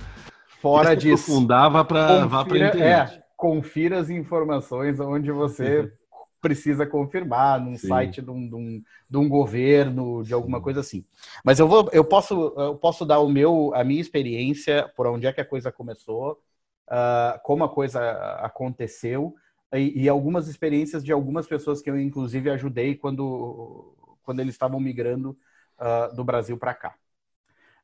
fora 0.62 0.96
disso. 0.96 1.32
Aprofundar, 1.32 1.72
vá 1.72 1.84
para 1.84 2.26
vá 2.26 2.42
internet. 2.42 2.82
É, 2.82 3.24
confira 3.36 4.00
as 4.00 4.10
informações 4.10 5.00
onde 5.00 5.32
você 5.32 5.92
precisa 6.42 6.86
confirmar 6.86 7.60
num 7.60 7.78
Sim. 7.78 7.88
site 7.88 8.22
de 8.22 8.30
um, 8.30 8.48
de, 8.48 8.56
um, 8.56 8.84
de 9.10 9.18
um, 9.18 9.28
governo, 9.28 10.24
de 10.24 10.34
alguma 10.34 10.58
Sim. 10.58 10.64
coisa 10.64 10.80
assim. 10.80 11.06
Mas 11.44 11.60
eu 11.60 11.68
vou, 11.68 11.90
eu 11.92 12.04
posso, 12.04 12.54
eu 12.58 12.76
posso 12.76 13.06
dar 13.06 13.20
o 13.20 13.30
meu, 13.30 13.72
a 13.76 13.84
minha 13.84 14.02
experiência 14.02 14.92
por 14.96 15.08
onde 15.08 15.28
é 15.28 15.34
que 15.34 15.42
a 15.42 15.46
coisa 15.46 15.72
começou, 15.72 16.40
uh, 16.88 17.40
como 17.44 17.64
a 17.64 17.70
coisa 17.70 18.00
aconteceu 18.38 19.36
e, 19.74 20.04
e, 20.04 20.10
algumas 20.10 20.48
experiências 20.48 21.04
de 21.04 21.12
algumas 21.12 21.46
pessoas 21.46 21.82
que 21.82 21.90
eu 21.90 22.00
inclusive 22.00 22.50
ajudei 22.50 22.96
quando, 22.96 23.96
quando 24.24 24.40
eles 24.40 24.56
estavam 24.56 24.80
migrando 24.80 25.38
uh, 25.80 26.16
do 26.16 26.24
Brasil 26.24 26.58
para 26.58 26.74
cá. 26.74 26.96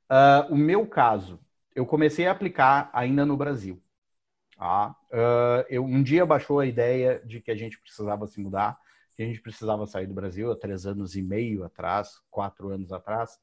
Uh, 0.10 0.54
o 0.54 0.58
meu 0.58 0.88
caso, 0.88 1.40
eu 1.76 1.86
comecei 1.86 2.26
a 2.26 2.32
aplicar 2.32 2.90
ainda 2.94 3.26
no 3.26 3.36
Brasil. 3.36 3.82
Ah, 4.58 4.96
uh, 5.12 5.66
eu, 5.70 5.84
um 5.84 6.02
dia 6.02 6.26
baixou 6.26 6.60
a 6.60 6.66
ideia 6.66 7.22
de 7.26 7.42
que 7.42 7.52
a 7.52 7.56
gente 7.56 7.80
precisava 7.80 8.26
se 8.26 8.40
mudar. 8.40 8.78
que 9.16 9.24
a 9.24 9.26
gente 9.26 9.42
precisava 9.42 9.86
sair 9.86 10.08
do 10.08 10.14
Brasil 10.14 10.52
há 10.52 10.56
três 10.58 10.86
anos 10.86 11.16
e 11.16 11.22
meio 11.22 11.64
atrás, 11.64 12.20
quatro 12.30 12.70
anos 12.70 12.92
atrás. 12.92 13.38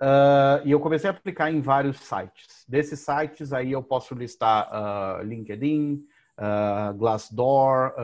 Uh, 0.00 0.58
e 0.64 0.72
eu 0.72 0.80
comecei 0.80 1.08
a 1.08 1.12
aplicar 1.12 1.52
em 1.52 1.60
vários 1.60 1.98
sites. 1.98 2.64
Desses 2.68 3.00
sites 3.00 3.52
aí 3.52 3.70
eu 3.72 3.82
posso 3.82 4.14
listar 4.14 4.68
uh, 4.68 5.22
LinkedIn, 5.22 6.04
uh, 6.38 6.94
Glassdoor, 6.94 7.94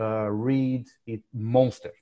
Read 0.45 0.85
e 1.05 1.21
Monster, 1.33 1.93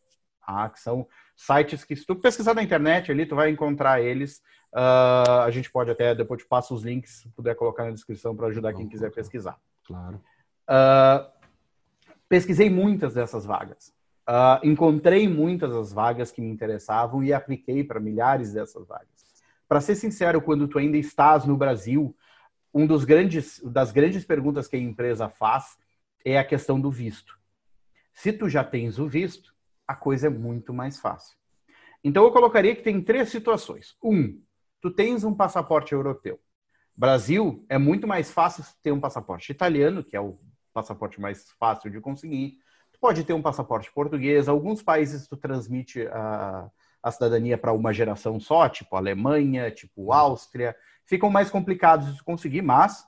tá? 0.46 0.70
que 0.70 0.80
são 0.80 1.08
sites 1.36 1.84
que 1.84 1.96
se 1.96 2.06
tu 2.06 2.16
pesquisar 2.16 2.54
na 2.54 2.62
internet 2.62 3.12
ali, 3.12 3.26
tu 3.26 3.36
vai 3.36 3.50
encontrar 3.50 4.00
eles. 4.00 4.42
A 4.74 5.50
gente 5.52 5.72
pode 5.72 5.90
até, 5.92 6.14
depois 6.14 6.42
te 6.42 6.48
passo 6.48 6.74
os 6.74 6.84
links, 6.84 7.22
se 7.22 7.30
puder 7.30 7.56
colocar 7.56 7.86
na 7.86 7.92
descrição 7.92 8.36
para 8.36 8.48
ajudar 8.48 8.74
quem 8.74 8.88
quiser 8.88 9.12
pesquisar. 9.12 9.58
Claro. 9.86 10.22
pesquisei 12.28 12.70
muitas 12.70 13.14
dessas 13.14 13.46
vagas. 13.46 13.94
encontrei 14.64 15.28
muitas 15.28 15.72
das 15.72 15.94
vagas 15.94 16.32
que 16.32 16.42
me 16.42 16.50
interessavam 16.50 17.24
e 17.24 17.34
apliquei 17.34 17.84
para 17.84 18.00
milhares 18.00 18.54
dessas 18.54 18.86
vagas 18.88 19.18
para 19.68 19.82
ser 19.82 19.96
sincero, 19.96 20.42
quando 20.42 20.68
tu 20.68 20.80
ainda 20.80 20.98
estás 20.98 21.46
no 21.46 21.58
Brasil, 21.58 22.16
um 22.74 22.88
dos 22.88 23.04
grandes 23.04 23.60
das 23.64 23.92
grandes 23.92 24.24
perguntas 24.24 24.68
que 24.68 24.76
a 24.76 24.80
empresa 24.80 25.30
faz 25.30 25.78
é 26.24 26.38
a 26.38 26.46
questão 26.46 26.80
do 26.80 26.90
visto. 26.90 27.38
Se 28.14 28.32
tu 28.32 28.50
já 28.50 28.64
tens 28.64 28.98
o 28.98 29.08
visto, 29.08 29.54
a 29.88 29.96
coisa 29.96 30.28
é 30.28 30.30
muito 30.30 30.74
mais 30.74 31.00
fácil. 31.00 31.38
Então 32.04 32.24
eu 32.24 32.32
colocaria 32.32 32.76
que 32.76 32.82
tem 32.82 33.02
três 33.02 33.30
situações. 33.30 33.98
Um, 34.02 34.42
tu 34.90 34.92
tens 34.92 35.24
um 35.24 35.34
passaporte 35.34 35.94
europeu. 35.94 36.40
Brasil 36.96 37.66
é 37.70 37.78
muito 37.78 38.08
mais 38.08 38.32
fácil 38.32 38.64
ter 38.82 38.92
um 38.92 39.00
passaporte 39.00 39.52
italiano, 39.52 40.04
que 40.04 40.16
é 40.16 40.20
o 40.20 40.38
passaporte 40.74 41.20
mais 41.20 41.52
fácil 41.60 41.92
de 41.92 42.00
conseguir. 42.00 42.58
Tu 42.92 43.00
pode 43.00 43.24
ter 43.24 43.34
um 43.34 43.42
passaporte 43.42 43.92
português. 43.92 44.48
Alguns 44.48 44.82
países 44.82 45.28
tu 45.28 45.38
transmite 45.38 46.08
a 46.08 46.70
a 47.02 47.12
cidadania 47.12 47.58
para 47.58 47.74
uma 47.74 47.94
geração 47.94 48.40
só, 48.40 48.68
tipo 48.68 48.96
Alemanha, 48.96 49.72
tipo 49.72 50.12
Áustria, 50.12 50.76
ficam 51.06 51.30
mais 51.30 51.50
complicados 51.50 52.16
de 52.16 52.24
conseguir, 52.24 52.62
mas 52.62 53.06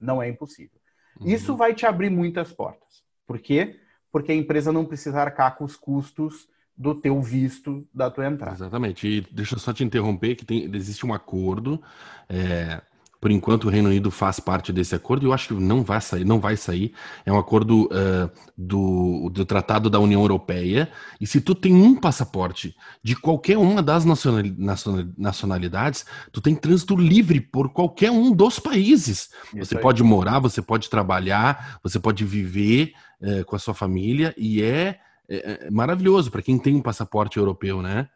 não 0.00 0.22
é 0.22 0.28
impossível. 0.28 0.80
Uhum. 1.20 1.26
Isso 1.26 1.56
vai 1.56 1.74
te 1.74 1.86
abrir 1.86 2.10
muitas 2.10 2.52
portas. 2.52 3.04
Por 3.26 3.38
quê? 3.38 3.78
Porque 4.10 4.32
a 4.32 4.34
empresa 4.34 4.72
não 4.72 4.84
precisa 4.84 5.20
arcar 5.20 5.56
com 5.56 5.64
os 5.64 5.76
custos 5.76 6.48
do 6.76 6.94
teu 6.94 7.20
visto 7.20 7.86
da 7.92 8.10
tua 8.10 8.26
entrada. 8.26 8.56
Exatamente. 8.56 9.06
E 9.06 9.20
deixa 9.32 9.54
eu 9.54 9.58
só 9.58 9.72
te 9.72 9.84
interromper 9.84 10.34
que 10.34 10.44
tem, 10.44 10.64
existe 10.74 11.04
um 11.04 11.12
acordo 11.12 11.80
é, 12.28 12.80
por 13.20 13.30
enquanto, 13.30 13.64
o 13.64 13.68
Reino 13.68 13.90
Unido 13.90 14.10
faz 14.10 14.40
parte 14.40 14.72
desse 14.72 14.94
acordo 14.94 15.24
e 15.24 15.28
eu 15.28 15.32
acho 15.34 15.48
que 15.48 15.54
não 15.54 15.82
vai 15.82 16.00
sair. 16.00 16.24
Não 16.24 16.40
vai 16.40 16.56
sair. 16.56 16.94
É 17.26 17.30
um 17.30 17.38
acordo 17.38 17.84
uh, 17.84 18.30
do, 18.56 19.28
do 19.28 19.44
Tratado 19.44 19.90
da 19.90 20.00
União 20.00 20.22
Europeia. 20.22 20.90
E 21.20 21.26
se 21.26 21.38
tu 21.38 21.54
tem 21.54 21.74
um 21.74 21.94
passaporte 21.94 22.74
de 23.02 23.14
qualquer 23.14 23.58
uma 23.58 23.82
das 23.82 24.06
nacionalidades, 24.06 26.06
tu 26.32 26.40
tem 26.40 26.54
trânsito 26.54 26.96
livre 26.96 27.42
por 27.42 27.68
qualquer 27.68 28.10
um 28.10 28.32
dos 28.32 28.58
países. 28.58 29.28
Isso 29.54 29.66
você 29.66 29.76
aí. 29.76 29.82
pode 29.82 30.02
morar, 30.02 30.38
você 30.38 30.62
pode 30.62 30.88
trabalhar, 30.88 31.78
você 31.82 32.00
pode 32.00 32.24
viver 32.24 32.94
uh, 33.20 33.44
com 33.44 33.54
a 33.54 33.58
sua 33.58 33.74
família 33.74 34.34
e 34.38 34.62
é, 34.62 34.98
é, 35.30 35.66
é 35.66 35.70
maravilhoso 35.70 36.30
para 36.30 36.42
quem 36.42 36.58
tem 36.58 36.74
um 36.74 36.82
passaporte 36.82 37.38
europeu, 37.38 37.80
né? 37.80 38.08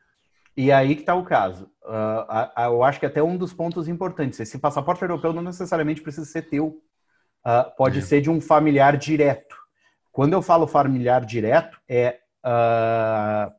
E 0.56 0.70
aí 0.70 0.94
que 0.94 1.02
está 1.02 1.14
o 1.14 1.24
caso. 1.24 1.70
Uh, 1.84 2.60
eu 2.62 2.82
acho 2.82 3.00
que 3.00 3.06
até 3.06 3.22
um 3.22 3.36
dos 3.36 3.52
pontos 3.52 3.88
importantes. 3.88 4.40
Esse 4.40 4.58
passaporte 4.58 5.02
europeu 5.02 5.32
não 5.32 5.42
necessariamente 5.42 6.00
precisa 6.00 6.26
ser 6.26 6.42
teu. 6.42 6.80
Uh, 7.46 7.76
pode 7.76 7.98
é. 7.98 8.02
ser 8.02 8.20
de 8.20 8.30
um 8.30 8.40
familiar 8.40 8.96
direto. 8.96 9.56
Quando 10.12 10.32
eu 10.32 10.42
falo 10.42 10.66
familiar 10.66 11.24
direto, 11.24 11.78
é 11.88 12.20
uh, 12.44 13.52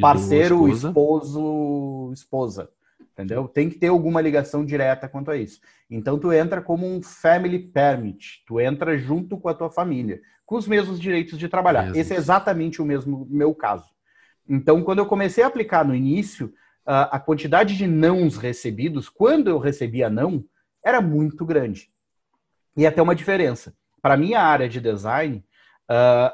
parceiro, 0.00 0.68
esposo, 0.68 2.12
esposa. 2.12 2.70
Entendeu? 3.12 3.48
Tem 3.48 3.68
que 3.68 3.78
ter 3.78 3.88
alguma 3.88 4.20
ligação 4.20 4.64
direta 4.64 5.08
quanto 5.08 5.30
a 5.30 5.36
isso. 5.36 5.60
Então, 5.90 6.18
tu 6.18 6.32
entra 6.32 6.60
como 6.60 6.86
um 6.86 7.02
family 7.02 7.58
permit. 7.58 8.44
Tu 8.46 8.60
entra 8.60 8.96
junto 8.98 9.38
com 9.38 9.48
a 9.48 9.54
tua 9.54 9.70
família, 9.70 10.20
com 10.46 10.56
os 10.56 10.66
mesmos 10.66 10.98
direitos 11.00 11.38
de 11.38 11.48
trabalhar. 11.48 11.94
Esse 11.94 12.14
é 12.14 12.16
exatamente 12.16 12.80
o 12.80 12.84
mesmo 12.84 13.26
meu 13.28 13.52
caso. 13.54 13.90
Então, 14.48 14.82
quando 14.82 15.00
eu 15.00 15.06
comecei 15.06 15.42
a 15.42 15.48
aplicar 15.48 15.84
no 15.84 15.94
início, 15.94 16.54
a 16.86 17.18
quantidade 17.18 17.76
de 17.76 17.84
nãos 17.84 18.36
recebidos, 18.36 19.08
quando 19.08 19.48
eu 19.48 19.58
recebia 19.58 20.08
não, 20.08 20.44
era 20.84 21.00
muito 21.00 21.44
grande. 21.44 21.90
E 22.76 22.86
até 22.86 23.02
uma 23.02 23.14
diferença. 23.14 23.74
Para 24.00 24.16
minha 24.16 24.40
área 24.40 24.68
de 24.68 24.80
design, 24.80 25.44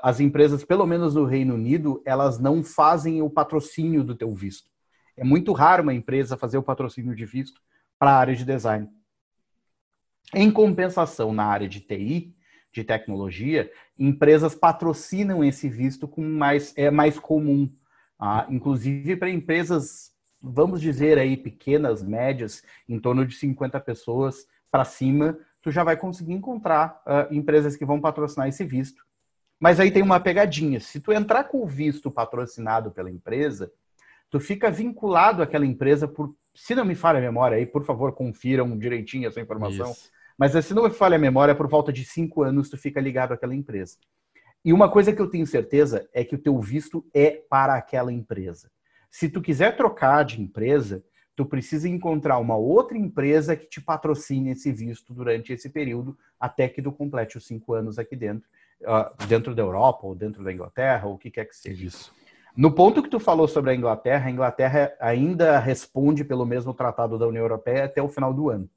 as 0.02 0.21
empresas, 0.21 0.62
pelo 0.62 0.87
menos 0.87 1.14
no 1.14 1.25
Reino 1.25 1.54
Unido, 1.54 2.02
elas 2.04 2.38
não 2.38 2.62
fazem 2.62 3.23
o 3.23 3.31
patrocínio 3.31 4.04
do 4.04 4.14
teu 4.14 4.35
visto. 4.35 4.71
É 5.16 5.25
muito 5.25 5.52
raro 5.52 5.83
uma 5.83 5.95
empresa 5.95 6.37
fazer 6.37 6.59
o 6.59 6.62
patrocínio 6.62 7.14
de 7.14 7.25
visto 7.25 7.61
para 7.99 8.11
a 8.11 8.19
área 8.19 8.37
de 8.37 8.45
design. 8.45 8.88
Em 10.35 10.50
compensação, 10.50 11.33
na 11.33 11.45
área 11.45 11.69
de 11.69 11.81
TI, 11.81 12.35
de 12.73 12.83
tecnologia, 12.83 13.71
empresas 13.99 14.55
patrocinam 14.55 15.45
esse 15.45 15.69
visto 15.69 16.09
com 16.09 16.23
mais 16.23 16.73
é 16.76 16.91
mais 16.91 17.19
comum. 17.19 17.71
Ah, 18.19 18.47
inclusive 18.49 19.17
para 19.17 19.31
empresas, 19.31 20.12
vamos 20.41 20.81
dizer 20.81 21.19
aí, 21.19 21.37
pequenas, 21.37 22.02
médias, 22.02 22.62
em 22.88 22.99
torno 22.99 23.26
de 23.26 23.35
50 23.35 23.79
pessoas 23.81 24.47
para 24.71 24.85
cima, 24.85 25.37
tu 25.61 25.71
já 25.71 25.85
vai 25.85 25.97
conseguir 25.97 26.33
encontrar 26.33 27.02
uh, 27.07 27.35
empresas 27.35 27.76
que 27.76 27.85
vão 27.85 28.00
patrocinar 28.00 28.49
esse 28.49 28.64
visto. 28.64 29.05
Mas 29.61 29.79
aí 29.79 29.91
tem 29.91 30.02
uma 30.02 30.19
pegadinha. 30.19 30.81
Se 30.81 30.99
tu 30.99 31.12
entrar 31.12 31.45
com 31.45 31.62
o 31.62 31.67
visto 31.67 32.11
patrocinado 32.11 32.91
pela 32.91 33.11
empresa, 33.11 33.71
tu 34.31 34.41
fica 34.41 34.71
vinculado 34.71 35.43
àquela 35.43 35.67
empresa 35.67 36.09
por, 36.09 36.35
se 36.55 36.75
não 36.75 36.85
me 36.85 36.95
falha 36.95 37.19
a 37.19 37.23
memória 37.23 37.57
aí, 37.57 37.67
por 37.67 37.85
favor, 37.85 38.12
confiram 38.12 38.76
direitinho 38.76 39.29
essa 39.29 39.41
informação. 39.41 39.93
Isso. 39.93 40.11
Mas 40.38 40.52
se 40.64 40.74
não 40.74 40.84
me 40.84 40.90
falha 40.90 41.16
a 41.16 41.18
memória, 41.18 41.54
por 41.54 41.68
volta 41.68 41.92
de 41.92 42.04
cinco 42.04 42.42
anos 42.42 42.68
tu 42.68 42.76
fica 42.76 43.00
ligado 43.00 43.32
àquela 43.32 43.54
empresa. 43.54 43.96
E 44.64 44.72
uma 44.72 44.88
coisa 44.90 45.12
que 45.12 45.20
eu 45.20 45.28
tenho 45.28 45.46
certeza 45.46 46.08
é 46.12 46.24
que 46.24 46.34
o 46.34 46.38
teu 46.38 46.58
visto 46.60 47.04
é 47.12 47.42
para 47.50 47.74
aquela 47.74 48.12
empresa. 48.12 48.70
Se 49.10 49.28
tu 49.28 49.42
quiser 49.42 49.76
trocar 49.76 50.24
de 50.24 50.40
empresa, 50.40 51.04
tu 51.34 51.44
precisa 51.44 51.88
encontrar 51.88 52.38
uma 52.38 52.56
outra 52.56 52.96
empresa 52.96 53.56
que 53.56 53.66
te 53.66 53.80
patrocine 53.80 54.50
esse 54.50 54.70
visto 54.70 55.12
durante 55.12 55.52
esse 55.52 55.68
período, 55.68 56.16
até 56.38 56.68
que 56.68 56.80
tu 56.80 56.92
complete 56.92 57.36
os 57.36 57.46
cinco 57.46 57.74
anos 57.74 57.98
aqui 57.98 58.14
dentro, 58.14 58.48
uh, 58.82 59.26
dentro 59.26 59.54
da 59.54 59.62
Europa 59.62 60.06
ou 60.06 60.14
dentro 60.14 60.44
da 60.44 60.52
Inglaterra, 60.52 61.08
ou 61.08 61.14
o 61.14 61.18
que 61.18 61.30
quer 61.30 61.46
que 61.46 61.56
seja. 61.56 61.84
Isso. 61.84 62.14
No 62.56 62.70
ponto 62.70 63.02
que 63.02 63.08
tu 63.08 63.18
falou 63.18 63.48
sobre 63.48 63.70
a 63.70 63.74
Inglaterra, 63.74 64.28
a 64.28 64.30
Inglaterra 64.30 64.94
ainda 65.00 65.58
responde 65.58 66.22
pelo 66.22 66.44
mesmo 66.44 66.74
tratado 66.74 67.18
da 67.18 67.26
União 67.26 67.42
Europeia 67.42 67.84
até 67.84 68.02
o 68.02 68.08
final 68.08 68.32
do 68.32 68.50
ano. 68.50 68.68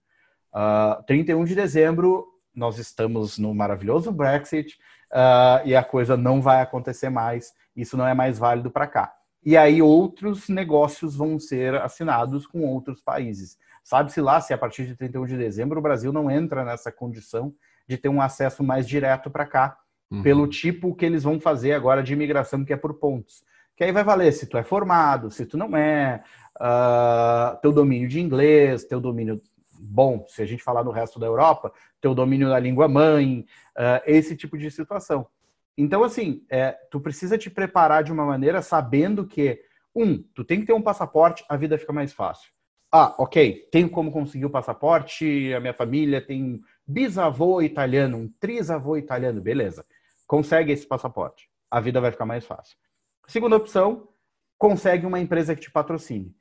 Uh, 0.56 1.04
31 1.04 1.44
de 1.44 1.54
dezembro, 1.54 2.26
nós 2.56 2.78
estamos 2.78 3.38
no 3.38 3.54
maravilhoso 3.54 4.10
Brexit, 4.10 4.78
uh, 5.12 5.68
e 5.68 5.76
a 5.76 5.84
coisa 5.84 6.16
não 6.16 6.42
vai 6.42 6.62
acontecer 6.62 7.10
mais, 7.10 7.52
isso 7.76 7.98
não 7.98 8.08
é 8.08 8.14
mais 8.14 8.40
válido 8.40 8.72
para 8.72 8.88
cá. 8.88 9.14
E 9.44 9.58
aí 9.58 9.82
outros 9.82 10.48
negócios 10.48 11.16
vão 11.16 11.38
ser 11.38 11.76
assinados 11.76 12.48
com 12.48 12.62
outros 12.62 13.02
países. 13.02 13.58
Sabe-se 13.84 14.22
lá 14.22 14.40
se 14.40 14.54
a 14.54 14.58
partir 14.58 14.88
de 14.88 14.96
31 14.96 15.26
de 15.26 15.38
dezembro 15.38 15.78
o 15.78 15.84
Brasil 15.84 16.12
não 16.12 16.32
entra 16.32 16.64
nessa 16.64 16.92
condição 16.92 17.54
de 17.88 17.98
ter 17.98 18.10
um 18.10 18.22
acesso 18.22 18.64
mais 18.64 18.88
direto 18.88 19.30
para 19.30 19.46
cá, 19.46 19.78
uhum. 20.10 20.24
pelo 20.24 20.48
tipo 20.48 20.96
que 20.96 21.06
eles 21.06 21.24
vão 21.24 21.40
fazer 21.40 21.74
agora 21.74 22.02
de 22.02 22.14
imigração, 22.14 22.66
que 22.66 22.74
é 22.74 22.78
por 22.78 22.96
pontos. 22.96 23.44
Que 23.76 23.84
aí 23.84 23.92
vai 23.92 24.04
valer 24.04 24.32
se 24.32 24.48
tu 24.48 24.58
é 24.58 24.64
formado, 24.64 25.30
se 25.30 25.46
tu 25.46 25.58
não 25.58 25.76
é, 25.76 26.24
uh, 26.56 27.60
teu 27.62 27.74
domínio 27.74 28.08
de 28.08 28.22
inglês, 28.22 28.86
teu 28.86 29.00
domínio 29.00 29.40
bom, 29.80 30.26
se 30.28 30.42
a 30.42 30.46
gente 30.46 30.64
falar 30.64 30.84
no 30.84 30.92
resto 30.92 31.20
da 31.20 31.26
Europa, 31.26 31.72
ter 32.02 32.08
o 32.08 32.16
domínio 32.16 32.50
da 32.50 32.60
língua 32.60 32.88
mãe, 32.88 33.46
uh, 33.78 34.02
esse 34.06 34.36
tipo 34.36 34.58
de 34.58 34.70
situação. 34.72 35.28
Então, 35.78 36.04
assim, 36.04 36.46
é, 36.50 36.72
tu 36.90 37.00
precisa 37.00 37.38
te 37.38 37.50
preparar 37.50 38.04
de 38.04 38.12
uma 38.12 38.26
maneira 38.26 38.62
sabendo 38.62 39.28
que, 39.28 39.62
um, 39.94 40.22
tu 40.34 40.44
tem 40.44 40.60
que 40.60 40.66
ter 40.66 40.74
um 40.74 40.82
passaporte, 40.82 41.44
a 41.50 41.58
vida 41.58 41.78
fica 41.78 41.92
mais 41.92 42.14
fácil. 42.14 42.52
Ah, 42.92 43.14
ok, 43.18 43.68
tenho 43.72 43.90
como 43.90 44.12
conseguir 44.12 44.46
o 44.46 44.50
passaporte, 44.50 45.54
a 45.54 45.60
minha 45.60 45.74
família 45.74 46.26
tem 46.26 46.62
bisavô 46.88 47.62
italiano, 47.62 48.18
um 48.18 48.30
trisavô 48.40 48.96
italiano, 48.96 49.42
beleza. 49.42 49.86
Consegue 50.26 50.72
esse 50.72 50.88
passaporte, 50.88 51.50
a 51.70 51.82
vida 51.82 52.00
vai 52.00 52.12
ficar 52.12 52.26
mais 52.26 52.46
fácil. 52.46 52.78
Segunda 53.28 53.58
opção, 53.58 54.08
consegue 54.58 55.06
uma 55.06 55.20
empresa 55.20 55.56
que 55.56 55.62
te 55.62 55.72
patrocine. 55.72 56.34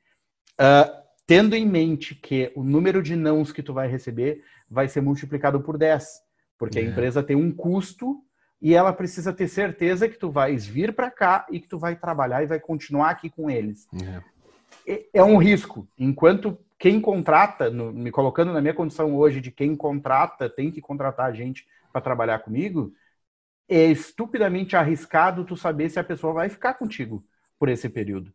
Uh, 0.53 1.04
tendo 1.27 1.55
em 1.55 1.65
mente 1.65 2.15
que 2.15 2.51
o 2.55 2.63
número 2.63 3.01
de 3.01 3.15
nãos 3.15 3.51
que 3.51 3.63
tu 3.63 3.73
vai 3.73 3.87
receber 3.87 4.43
vai 4.69 4.87
ser 4.87 5.01
multiplicado 5.01 5.59
por 5.61 5.77
10, 5.77 6.21
porque 6.57 6.79
é. 6.79 6.81
a 6.81 6.85
empresa 6.85 7.23
tem 7.23 7.35
um 7.35 7.51
custo 7.51 8.21
e 8.61 8.73
ela 8.73 8.93
precisa 8.93 9.33
ter 9.33 9.47
certeza 9.47 10.07
que 10.07 10.17
tu 10.17 10.31
vais 10.31 10.65
vir 10.65 10.93
para 10.93 11.11
cá 11.11 11.45
e 11.51 11.59
que 11.59 11.67
tu 11.67 11.77
vai 11.77 11.95
trabalhar 11.95 12.43
e 12.43 12.47
vai 12.47 12.59
continuar 12.59 13.09
aqui 13.09 13.29
com 13.29 13.49
eles. 13.49 13.87
É, 14.87 15.05
é 15.13 15.23
um 15.23 15.37
risco. 15.37 15.87
Enquanto 15.97 16.57
quem 16.77 16.99
contrata, 16.99 17.69
no, 17.69 17.91
me 17.91 18.11
colocando 18.11 18.53
na 18.53 18.61
minha 18.61 18.73
condição 18.73 19.15
hoje 19.15 19.41
de 19.41 19.51
quem 19.51 19.75
contrata, 19.75 20.49
tem 20.49 20.71
que 20.71 20.81
contratar 20.81 21.27
a 21.27 21.33
gente 21.33 21.67
para 21.91 22.01
trabalhar 22.01 22.39
comigo, 22.39 22.93
é 23.67 23.85
estupidamente 23.85 24.75
arriscado 24.75 25.45
tu 25.45 25.57
saber 25.57 25.89
se 25.89 25.99
a 25.99 26.03
pessoa 26.03 26.33
vai 26.33 26.49
ficar 26.49 26.75
contigo 26.75 27.23
por 27.57 27.69
esse 27.69 27.89
período. 27.89 28.31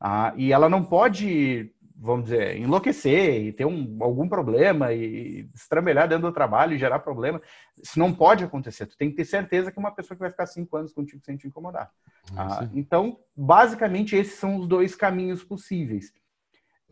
Ah, 0.00 0.32
e 0.36 0.52
ela 0.52 0.68
não 0.68 0.84
pode, 0.84 1.72
vamos 2.00 2.26
dizer, 2.26 2.56
enlouquecer 2.56 3.42
e 3.42 3.52
ter 3.52 3.64
um, 3.64 3.98
algum 4.00 4.28
problema 4.28 4.92
e 4.92 5.48
estrambelhar 5.52 6.08
dentro 6.08 6.28
do 6.28 6.32
trabalho 6.32 6.74
e 6.74 6.78
gerar 6.78 7.00
problema. 7.00 7.42
Isso 7.76 7.98
não 7.98 8.14
pode 8.14 8.44
acontecer. 8.44 8.86
Tu 8.86 8.96
tem 8.96 9.10
que 9.10 9.16
ter 9.16 9.24
certeza 9.24 9.72
que 9.72 9.78
uma 9.78 9.90
pessoa 9.90 10.16
que 10.16 10.20
vai 10.20 10.30
ficar 10.30 10.46
cinco 10.46 10.76
anos 10.76 10.92
contigo 10.92 11.20
sem 11.24 11.36
te 11.36 11.48
incomodar. 11.48 11.90
Ah, 12.36 12.68
então, 12.72 13.18
basicamente, 13.36 14.14
esses 14.14 14.34
são 14.34 14.58
os 14.58 14.68
dois 14.68 14.94
caminhos 14.94 15.42
possíveis. 15.42 16.12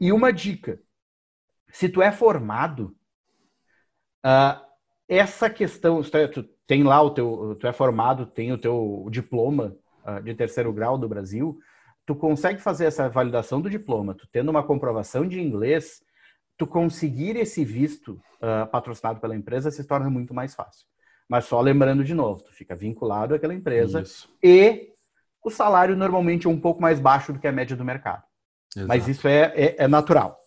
E 0.01 0.11
uma 0.11 0.33
dica: 0.33 0.81
se 1.69 1.89
tu 1.89 2.03
é 2.03 2.11
formado, 2.11 2.97
uh, 4.25 4.61
essa 5.09 5.49
questão, 5.49 6.01
é, 6.13 6.27
tu 6.27 6.43
tem 6.67 6.83
lá 6.83 7.01
o 7.01 7.11
teu, 7.11 7.57
tu 7.61 7.67
é 7.67 7.73
formado, 7.73 8.27
tem 8.27 8.53
o 8.53 8.59
teu 8.59 9.07
diploma 9.09 9.77
uh, 10.05 10.21
de 10.21 10.35
terceiro 10.35 10.73
grau 10.73 10.99
do 10.99 11.09
Brasil, 11.09 11.61
tu 12.07 12.15
consegue 12.15 12.61
fazer 12.61 12.87
essa 12.87 13.09
validação 13.09 13.61
do 13.61 13.69
diploma, 13.69 14.15
tu 14.15 14.29
tendo 14.31 14.49
uma 14.49 14.63
comprovação 14.63 15.27
de 15.27 15.41
inglês, 15.41 16.01
tu 16.57 16.67
conseguir 16.67 17.37
esse 17.37 17.65
visto 17.65 18.21
uh, 18.37 18.67
patrocinado 18.71 19.21
pela 19.21 19.35
empresa 19.35 19.71
se 19.71 19.85
torna 19.85 20.09
muito 20.09 20.33
mais 20.33 20.55
fácil. 20.55 20.87
Mas 21.29 21.47
só 21.47 21.61
lembrando 21.61 22.05
de 22.05 22.15
novo, 22.15 22.45
tu 22.45 22.53
fica 22.53 22.77
vinculado 22.77 23.35
àquela 23.35 23.53
empresa 23.53 24.01
isso. 24.01 24.29
e 24.41 24.93
o 25.45 25.51
salário 25.51 25.97
normalmente 25.97 26.47
é 26.47 26.51
um 26.51 26.61
pouco 26.61 26.81
mais 26.81 27.01
baixo 27.01 27.33
do 27.33 27.41
que 27.41 27.49
a 27.49 27.53
média 27.53 27.77
do 27.77 27.85
mercado. 27.85 28.23
Exato. 28.75 28.89
Mas 28.89 29.09
isso 29.09 29.27
é, 29.27 29.53
é, 29.57 29.77
é 29.79 29.89
natural, 29.89 30.39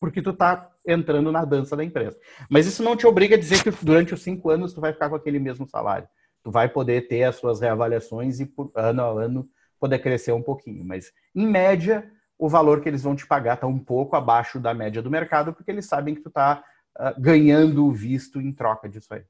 porque 0.00 0.22
tu 0.22 0.32
tá 0.32 0.70
entrando 0.86 1.30
na 1.30 1.44
dança 1.44 1.76
da 1.76 1.84
empresa. 1.84 2.18
Mas 2.48 2.66
isso 2.66 2.82
não 2.82 2.96
te 2.96 3.06
obriga 3.06 3.36
a 3.36 3.38
dizer 3.38 3.62
que 3.62 3.70
durante 3.84 4.14
os 4.14 4.22
cinco 4.22 4.48
anos 4.48 4.72
tu 4.72 4.80
vai 4.80 4.94
ficar 4.94 5.10
com 5.10 5.16
aquele 5.16 5.38
mesmo 5.38 5.68
salário. 5.68 6.08
Tu 6.42 6.50
vai 6.50 6.66
poder 6.66 7.08
ter 7.08 7.24
as 7.24 7.36
suas 7.36 7.60
reavaliações 7.60 8.40
e 8.40 8.46
por 8.46 8.70
ano 8.74 9.02
a 9.02 9.24
ano 9.24 9.48
poder 9.78 9.98
crescer 10.00 10.32
um 10.32 10.42
pouquinho. 10.42 10.84
Mas, 10.84 11.12
em 11.34 11.46
média, 11.46 12.10
o 12.38 12.48
valor 12.48 12.80
que 12.80 12.88
eles 12.88 13.02
vão 13.02 13.16
te 13.16 13.26
pagar 13.26 13.54
está 13.54 13.66
um 13.66 13.78
pouco 13.78 14.16
abaixo 14.16 14.60
da 14.60 14.72
média 14.72 15.02
do 15.02 15.10
mercado, 15.10 15.52
porque 15.52 15.70
eles 15.70 15.86
sabem 15.86 16.14
que 16.14 16.20
tu 16.20 16.28
está 16.28 16.62
uh, 16.98 17.20
ganhando 17.20 17.86
o 17.86 17.92
visto 17.92 18.40
em 18.40 18.52
troca 18.52 18.88
disso 18.88 19.12
aí. 19.12 19.22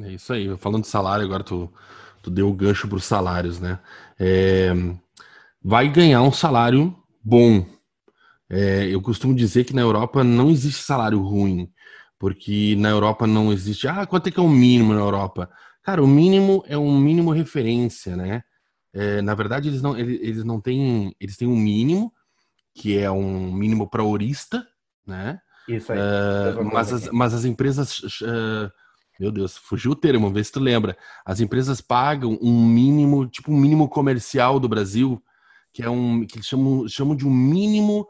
É 0.00 0.12
isso 0.12 0.32
aí. 0.32 0.56
Falando 0.56 0.82
de 0.82 0.88
salário, 0.88 1.24
agora 1.24 1.44
tu, 1.44 1.72
tu 2.22 2.30
deu 2.30 2.48
o 2.48 2.54
gancho 2.54 2.88
para 2.88 2.96
os 2.96 3.04
salários, 3.04 3.60
né? 3.60 3.78
É, 4.18 4.72
vai 5.62 5.88
ganhar 5.88 6.22
um 6.22 6.32
salário 6.32 6.94
bom, 7.22 7.64
é, 8.48 8.86
eu 8.86 9.00
costumo 9.02 9.34
dizer 9.34 9.64
que 9.64 9.74
na 9.74 9.80
Europa 9.80 10.22
não 10.22 10.50
existe 10.50 10.82
salário 10.82 11.20
ruim, 11.20 11.68
porque 12.18 12.76
na 12.76 12.90
Europa 12.90 13.26
não 13.26 13.52
existe. 13.52 13.88
Ah, 13.88 14.06
quanto 14.06 14.28
é 14.28 14.30
que 14.30 14.38
é 14.38 14.42
o 14.42 14.48
mínimo 14.48 14.94
na 14.94 15.00
Europa? 15.00 15.50
Cara, 15.82 16.02
o 16.02 16.06
mínimo 16.06 16.64
é 16.66 16.76
um 16.76 16.98
mínimo 16.98 17.30
referência, 17.30 18.16
né? 18.16 18.42
É, 18.96 19.20
na 19.20 19.34
verdade, 19.34 19.68
eles 19.68 19.82
não, 19.82 19.96
eles, 19.96 20.18
eles 20.22 20.44
não 20.44 20.58
têm. 20.58 21.14
Eles 21.20 21.36
têm 21.36 21.46
um 21.46 21.56
mínimo, 21.56 22.10
que 22.74 22.96
é 22.96 23.10
um 23.10 23.52
mínimo 23.52 23.86
para 23.90 24.02
orista, 24.02 24.66
né? 25.06 25.38
Isso 25.68 25.92
aí. 25.92 25.98
Uh, 25.98 26.64
mas, 26.64 26.92
as, 26.92 27.08
mas 27.10 27.34
as 27.34 27.44
empresas. 27.44 27.98
Uh, 28.22 28.72
meu 29.20 29.30
Deus, 29.30 29.56
fugiu 29.56 29.92
o 29.92 29.96
termo, 29.96 30.30
vê 30.30 30.42
se 30.42 30.52
tu 30.52 30.60
lembra. 30.60 30.96
As 31.26 31.40
empresas 31.40 31.80
pagam 31.80 32.38
um 32.40 32.66
mínimo, 32.66 33.26
tipo 33.26 33.52
um 33.52 33.56
mínimo 33.56 33.86
comercial 33.86 34.58
do 34.58 34.68
Brasil, 34.68 35.22
que 35.74 35.82
é 35.82 35.90
um 35.90 36.26
que 36.26 36.36
eles 36.36 36.46
chamam, 36.46 36.88
chamam 36.88 37.14
de 37.14 37.26
um 37.26 37.30
mínimo 37.30 38.08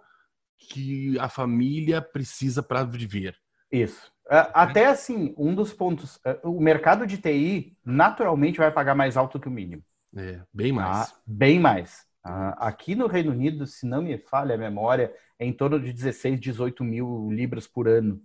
que 0.57 1.19
a 1.19 1.29
família 1.29 2.01
precisa 2.01 2.63
para 2.63 2.85
viver. 2.85 3.37
Isso. 3.73 4.13
É, 4.29 4.51
até 4.55 4.87
assim, 4.87 5.35
um 5.37 5.55
dos 5.55 5.73
pontos, 5.73 6.19
é, 6.25 6.41
o 6.45 6.61
mercado 6.61 7.07
de 7.07 7.19
TI 7.19 7.77
naturalmente 7.85 8.59
vai 8.59 8.71
pagar 8.71 8.95
mais 8.95 9.17
alto 9.17 9.39
que 9.39 9.49
o 9.49 9.51
mínimo. 9.51 9.83
É, 10.17 10.41
bem 10.53 10.73
mais. 10.73 10.97
Ah, 10.97 11.13
bem 11.27 11.61
mais. 11.61 12.07
Ah, 12.25 12.69
aqui 12.69 12.95
no 12.95 13.07
Reino 13.07 13.31
Unido, 13.31 13.67
se 13.67 13.87
não 13.87 14.03
me 14.03 14.19
falha 14.19 14.55
a 14.55 14.59
memória, 14.59 15.13
é 15.39 15.47
em 15.47 15.53
torno 15.53 15.79
de 15.79 15.93
16, 15.93 16.41
18 16.41 16.83
mil 16.83 17.29
libras 17.31 17.67
por 17.67 17.87
ano. 17.87 18.21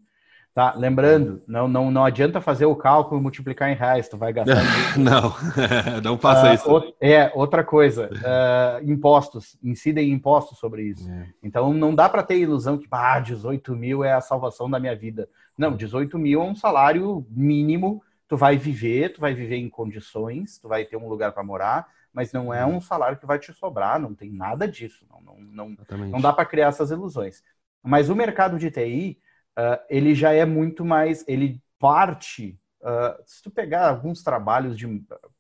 Tá, 0.54 0.74
lembrando, 0.76 1.42
não, 1.48 1.66
não, 1.66 1.90
não 1.90 2.04
adianta 2.04 2.42
fazer 2.42 2.66
o 2.66 2.76
cálculo 2.76 3.22
e 3.22 3.24
multiplicar 3.24 3.70
em 3.70 3.76
reais, 3.76 4.10
tu 4.10 4.18
vai 4.18 4.34
gastar. 4.34 4.62
não, 5.00 5.34
não 6.04 6.18
faça 6.18 6.52
uh, 6.52 6.54
isso. 6.54 6.96
é, 7.00 7.32
outra 7.34 7.64
coisa, 7.64 8.10
uh, 8.10 8.90
impostos, 8.90 9.58
incidem 9.64 10.12
impostos 10.12 10.60
sobre 10.60 10.84
isso. 10.84 11.10
É. 11.10 11.30
Então 11.42 11.74
não 11.74 11.96
dá 11.96 12.10
para 12.10 12.22
ter 12.22 12.38
ilusão 12.38 12.78
que 12.78 12.86
ah, 12.92 13.18
18 13.22 13.74
mil 13.78 14.04
é 14.04 14.12
a 14.12 14.20
salvação 14.20 14.70
da 14.70 14.78
minha 14.78 14.96
vida. 14.96 15.30
Não, 15.58 15.74
18 15.74 16.20
mil 16.20 16.42
é 16.42 16.44
um 16.44 16.56
salário 16.56 17.26
mínimo, 17.30 18.04
tu 18.32 18.38
vai 18.38 18.56
viver, 18.56 19.12
tu 19.12 19.20
vai 19.20 19.34
viver 19.34 19.58
em 19.58 19.70
condições, 19.70 20.58
tu 20.58 20.70
vai 20.70 20.86
ter 20.86 20.96
um 20.96 21.10
lugar 21.10 21.34
para 21.34 21.44
morar, 21.44 21.86
mas 22.14 22.32
não 22.32 22.54
é 22.54 22.66
uhum. 22.66 22.78
um 22.78 22.82
salário 22.82 23.18
que 23.18 23.26
vai 23.26 23.38
te 23.38 23.52
sobrar, 23.52 24.00
não 24.00 24.16
tem 24.16 24.32
nada 24.32 24.66
disso. 24.66 25.06
Não, 25.12 25.20
não, 25.20 25.38
não, 25.42 25.78
não 26.08 26.22
dá 26.22 26.32
para 26.32 26.46
criar 26.46 26.68
essas 26.68 26.92
ilusões. 26.92 27.44
Mas 27.84 28.10
o 28.10 28.16
mercado 28.16 28.58
de 28.58 28.72
TI 28.72 29.20
uh, 29.60 29.84
ele 29.90 30.16
já 30.16 30.32
é 30.32 30.46
muito 30.46 30.86
mais, 30.86 31.28
ele 31.28 31.62
parte, 31.78 32.58
uh, 32.80 33.22
se 33.26 33.44
tu 33.44 33.52
pegar 33.52 33.90
alguns 33.90 34.24
trabalhos 34.24 34.78
de, 34.78 34.88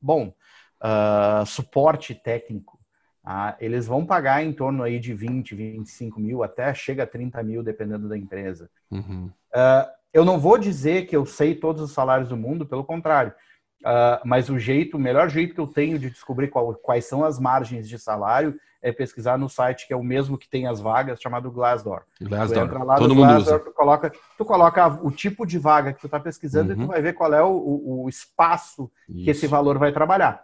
bom, 0.01 0.35
uh, 0.83 1.45
suporte 1.45 2.13
técnico, 2.13 2.77
eles 3.57 3.87
vão 3.87 4.05
pagar 4.05 4.43
em 4.43 4.51
torno 4.51 4.83
aí 4.83 4.99
de 4.99 5.13
20, 5.13 5.55
25 5.55 6.19
mil, 6.19 6.43
até 6.43 6.73
chega 6.73 7.03
a 7.03 7.07
30 7.07 7.41
mil, 7.41 7.63
dependendo 7.63 8.09
da 8.09 8.17
empresa. 8.17 8.69
Uhum. 8.89 9.31
Eu 10.13 10.25
não 10.25 10.39
vou 10.39 10.57
dizer 10.57 11.07
que 11.07 11.15
eu 11.15 11.25
sei 11.25 11.55
todos 11.55 11.81
os 11.81 11.91
salários 11.91 12.29
do 12.29 12.37
mundo, 12.37 12.65
pelo 12.65 12.83
contrário, 12.83 13.33
Uh, 13.81 14.21
mas 14.23 14.47
o 14.47 14.59
jeito, 14.59 14.95
o 14.95 14.99
melhor 14.99 15.27
jeito 15.27 15.55
que 15.55 15.59
eu 15.59 15.65
tenho 15.65 15.97
de 15.97 16.11
descobrir 16.11 16.49
qual, 16.49 16.75
quais 16.75 17.05
são 17.05 17.23
as 17.23 17.39
margens 17.39 17.89
de 17.89 17.97
salário 17.97 18.55
é 18.79 18.91
pesquisar 18.91 19.39
no 19.39 19.49
site 19.49 19.87
que 19.87 19.93
é 19.93 19.95
o 19.95 20.03
mesmo 20.03 20.37
que 20.37 20.47
tem 20.47 20.67
as 20.67 20.79
vagas, 20.79 21.19
chamado 21.19 21.51
Glassdoor. 21.51 22.03
Glassdoor. 22.21 22.59
Tu 22.59 22.65
entra 22.65 22.83
lá 22.83 22.95
Todo 22.95 23.15
mundo 23.15 23.27
Glassdoor, 23.27 23.55
usa. 23.55 23.65
Tu 23.65 23.73
coloca, 23.73 24.11
tu 24.37 24.45
coloca 24.45 24.87
o 25.03 25.11
tipo 25.11 25.47
de 25.47 25.57
vaga 25.57 25.93
que 25.93 25.99
tu 25.99 26.05
está 26.05 26.19
pesquisando 26.19 26.69
uhum. 26.69 26.73
e 26.73 26.75
tu 26.75 26.81
uhum. 26.81 26.87
vai 26.87 27.01
ver 27.01 27.13
qual 27.13 27.33
é 27.33 27.43
o, 27.43 27.49
o, 27.49 28.03
o 28.03 28.09
espaço 28.09 28.91
Isso. 29.09 29.23
que 29.23 29.31
esse 29.31 29.47
valor 29.47 29.79
vai 29.79 29.91
trabalhar. 29.91 30.43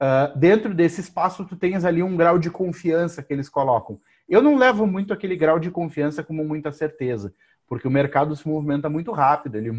Uh, 0.00 0.36
dentro 0.36 0.74
desse 0.74 1.00
espaço, 1.00 1.44
tu 1.44 1.54
tens 1.54 1.84
ali 1.84 2.02
um 2.02 2.16
grau 2.16 2.36
de 2.36 2.50
confiança 2.50 3.22
que 3.22 3.32
eles 3.32 3.48
colocam. 3.48 4.00
Eu 4.28 4.42
não 4.42 4.56
levo 4.56 4.88
muito 4.88 5.12
aquele 5.12 5.36
grau 5.36 5.60
de 5.60 5.70
confiança 5.70 6.22
como 6.22 6.44
muita 6.44 6.72
certeza, 6.72 7.32
porque 7.66 7.88
o 7.88 7.90
mercado 7.90 8.34
se 8.36 8.46
movimenta 8.46 8.88
muito 8.88 9.12
rápido, 9.12 9.56
ele, 9.56 9.70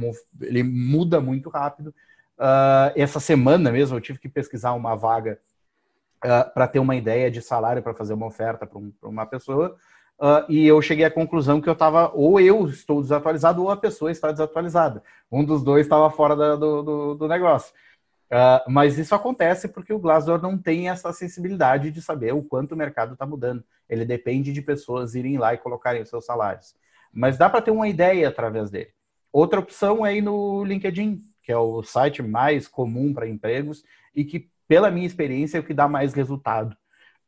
ele 0.41 0.63
muda 0.63 1.21
muito 1.21 1.49
rápido. 1.49 1.93
Uh, 2.37 2.91
essa 2.95 3.19
semana 3.19 3.71
mesmo 3.71 3.97
eu 3.97 4.01
tive 4.01 4.19
que 4.19 4.29
pesquisar 4.29 4.73
uma 4.73 4.95
vaga 4.95 5.39
uh, 6.23 6.29
ah, 6.29 6.43
para 6.43 6.67
ter 6.67 6.79
uma 6.79 6.95
ideia 6.95 7.31
de 7.31 7.41
salário 7.41 7.81
para 7.81 7.93
fazer 7.93 8.13
uma 8.13 8.27
oferta 8.27 8.65
para 8.65 8.77
um, 8.77 8.93
uma 9.01 9.25
pessoa. 9.25 9.75
Uh, 10.19 10.43
e 10.49 10.65
eu 10.67 10.81
cheguei 10.81 11.05
à 11.05 11.11
conclusão 11.11 11.61
que 11.61 11.69
eu 11.69 11.73
estava, 11.73 12.11
ou 12.13 12.39
eu 12.39 12.67
estou 12.67 13.01
desatualizado, 13.01 13.61
ou 13.61 13.69
a 13.69 13.77
pessoa 13.77 14.11
está 14.11 14.31
desatualizada. 14.31 15.03
Um 15.31 15.43
dos 15.43 15.63
dois 15.63 15.85
estava 15.85 16.09
fora 16.09 16.35
da, 16.35 16.55
do, 16.55 16.83
do, 16.83 17.15
do, 17.15 17.27
negócio. 17.27 17.73
Uh, 18.31 18.69
mas 18.69 18.97
isso 18.97 19.15
acontece 19.15 19.67
porque 19.67 19.93
o 19.93 19.99
Glassdoor 19.99 20.41
não 20.41 20.57
tem 20.57 20.89
essa 20.89 21.13
sensibilidade 21.13 21.91
de 21.91 22.01
saber 22.01 22.33
o 22.33 22.43
quanto 22.43 22.73
o 22.73 22.77
mercado 22.77 23.13
está 23.13 23.25
mudando. 23.25 23.63
Ele 23.87 24.05
depende 24.05 24.51
de 24.51 24.61
pessoas 24.61 25.15
irem 25.15 25.37
lá 25.37 25.53
e 25.53 25.57
colocarem 25.57 26.01
os 26.01 26.09
seus 26.09 26.25
salários. 26.25 26.75
Mas 27.17 27.37
dá 27.37 27.49
para 27.49 27.61
ter 27.61 27.71
uma 27.71 27.87
ideia 27.87 28.27
através 28.27 28.69
dele. 28.69 28.91
Outra 29.33 29.59
opção 29.59 30.05
é 30.05 30.15
ir 30.15 30.21
no 30.21 30.63
LinkedIn, 30.63 31.21
que 31.41 31.51
é 31.51 31.57
o 31.57 31.81
site 31.81 32.21
mais 32.21 32.67
comum 32.67 33.13
para 33.13 33.27
empregos 33.27 33.83
e 34.15 34.23
que 34.23 34.49
pela 34.67 34.91
minha 34.91 35.07
experiência, 35.07 35.57
é 35.57 35.61
o 35.61 35.63
que 35.63 35.73
dá 35.73 35.87
mais 35.87 36.13
resultado. 36.13 36.75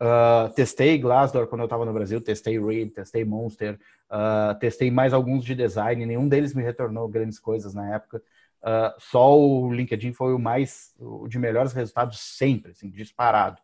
Uh, 0.01 0.53
testei 0.53 0.97
Glassdoor 0.97 1.47
quando 1.47 1.61
eu 1.61 1.65
estava 1.65 1.85
no 1.85 1.93
Brasil, 1.93 2.21
testei 2.21 2.59
Reed, 2.59 2.91
testei 2.91 3.25
Monster, 3.25 3.79
uh, 4.09 4.57
testei 4.59 4.91
mais 4.91 5.13
alguns 5.13 5.43
de 5.43 5.55
design, 5.55 6.05
nenhum 6.05 6.27
deles 6.27 6.53
me 6.53 6.63
retornou 6.63 7.07
grandes 7.07 7.39
coisas 7.39 7.73
na 7.73 7.95
época. 7.95 8.21
Uh, 8.61 8.93
só 8.99 9.37
o 9.37 9.71
LinkedIn 9.73 10.13
foi 10.13 10.33
o 10.33 10.39
mais, 10.39 10.93
o 10.99 11.27
de 11.27 11.39
melhores 11.39 11.73
resultados 11.73 12.19
sempre, 12.19 12.71
assim, 12.71 12.89
disparado. 12.89 13.57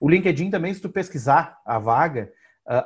O 0.00 0.08
LinkedIn 0.08 0.50
também, 0.50 0.72
se 0.72 0.80
tu 0.80 0.88
pesquisar 0.88 1.60
a 1.64 1.78
vaga, 1.78 2.32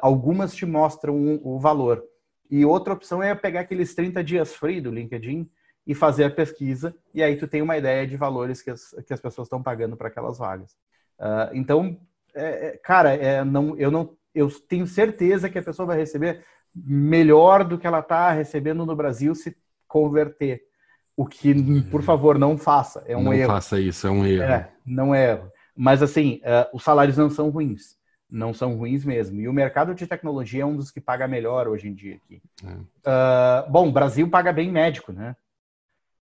algumas 0.00 0.52
te 0.52 0.66
mostram 0.66 1.14
o, 1.14 1.56
o 1.56 1.58
valor. 1.60 2.02
E 2.50 2.64
outra 2.64 2.92
opção 2.92 3.22
é 3.22 3.34
pegar 3.34 3.60
aqueles 3.60 3.94
30 3.94 4.22
dias 4.22 4.54
free 4.54 4.80
do 4.80 4.90
LinkedIn, 4.90 5.48
e 5.86 5.94
fazer 5.94 6.24
a 6.24 6.30
pesquisa, 6.30 6.94
e 7.12 7.22
aí 7.22 7.36
tu 7.36 7.46
tem 7.46 7.60
uma 7.60 7.76
ideia 7.76 8.06
de 8.06 8.16
valores 8.16 8.62
que 8.62 8.70
as, 8.70 8.94
que 9.06 9.12
as 9.12 9.20
pessoas 9.20 9.46
estão 9.46 9.62
pagando 9.62 9.96
para 9.96 10.08
aquelas 10.08 10.38
vagas. 10.38 10.72
Uh, 11.18 11.52
então, 11.52 11.98
é, 12.34 12.68
é, 12.68 12.70
cara, 12.78 13.14
é, 13.14 13.44
não, 13.44 13.76
eu 13.76 13.90
não, 13.90 14.16
eu 14.34 14.50
tenho 14.50 14.86
certeza 14.86 15.48
que 15.50 15.58
a 15.58 15.62
pessoa 15.62 15.86
vai 15.86 15.98
receber 15.98 16.42
melhor 16.74 17.64
do 17.64 17.78
que 17.78 17.86
ela 17.86 18.00
está 18.00 18.32
recebendo 18.32 18.86
no 18.86 18.96
Brasil 18.96 19.34
se 19.34 19.56
converter. 19.86 20.62
O 21.16 21.26
que, 21.26 21.54
por 21.84 22.00
uhum. 22.00 22.06
favor, 22.06 22.38
não 22.38 22.58
faça. 22.58 23.04
É 23.06 23.16
um 23.16 23.22
não 23.22 23.34
erro. 23.34 23.48
Não 23.48 23.54
faça 23.54 23.78
isso, 23.78 24.06
é 24.06 24.10
um 24.10 24.26
erro. 24.26 24.42
É, 24.42 24.72
não 24.84 25.14
é 25.14 25.30
erro. 25.32 25.52
Mas, 25.76 26.02
assim, 26.02 26.40
uh, 26.42 26.76
os 26.76 26.82
salários 26.82 27.16
não 27.16 27.30
são 27.30 27.50
ruins. 27.50 27.96
Não 28.34 28.52
são 28.52 28.74
ruins 28.76 29.04
mesmo. 29.04 29.40
E 29.40 29.46
o 29.46 29.52
mercado 29.52 29.94
de 29.94 30.08
tecnologia 30.08 30.64
é 30.64 30.66
um 30.66 30.76
dos 30.76 30.90
que 30.90 31.00
paga 31.00 31.28
melhor 31.28 31.68
hoje 31.68 31.86
em 31.86 31.94
dia 31.94 32.16
aqui. 32.16 32.42
É. 32.64 32.68
Uh, 32.68 33.70
bom, 33.70 33.88
o 33.88 33.92
Brasil 33.92 34.28
paga 34.28 34.52
bem 34.52 34.72
médico, 34.72 35.12
né? 35.12 35.36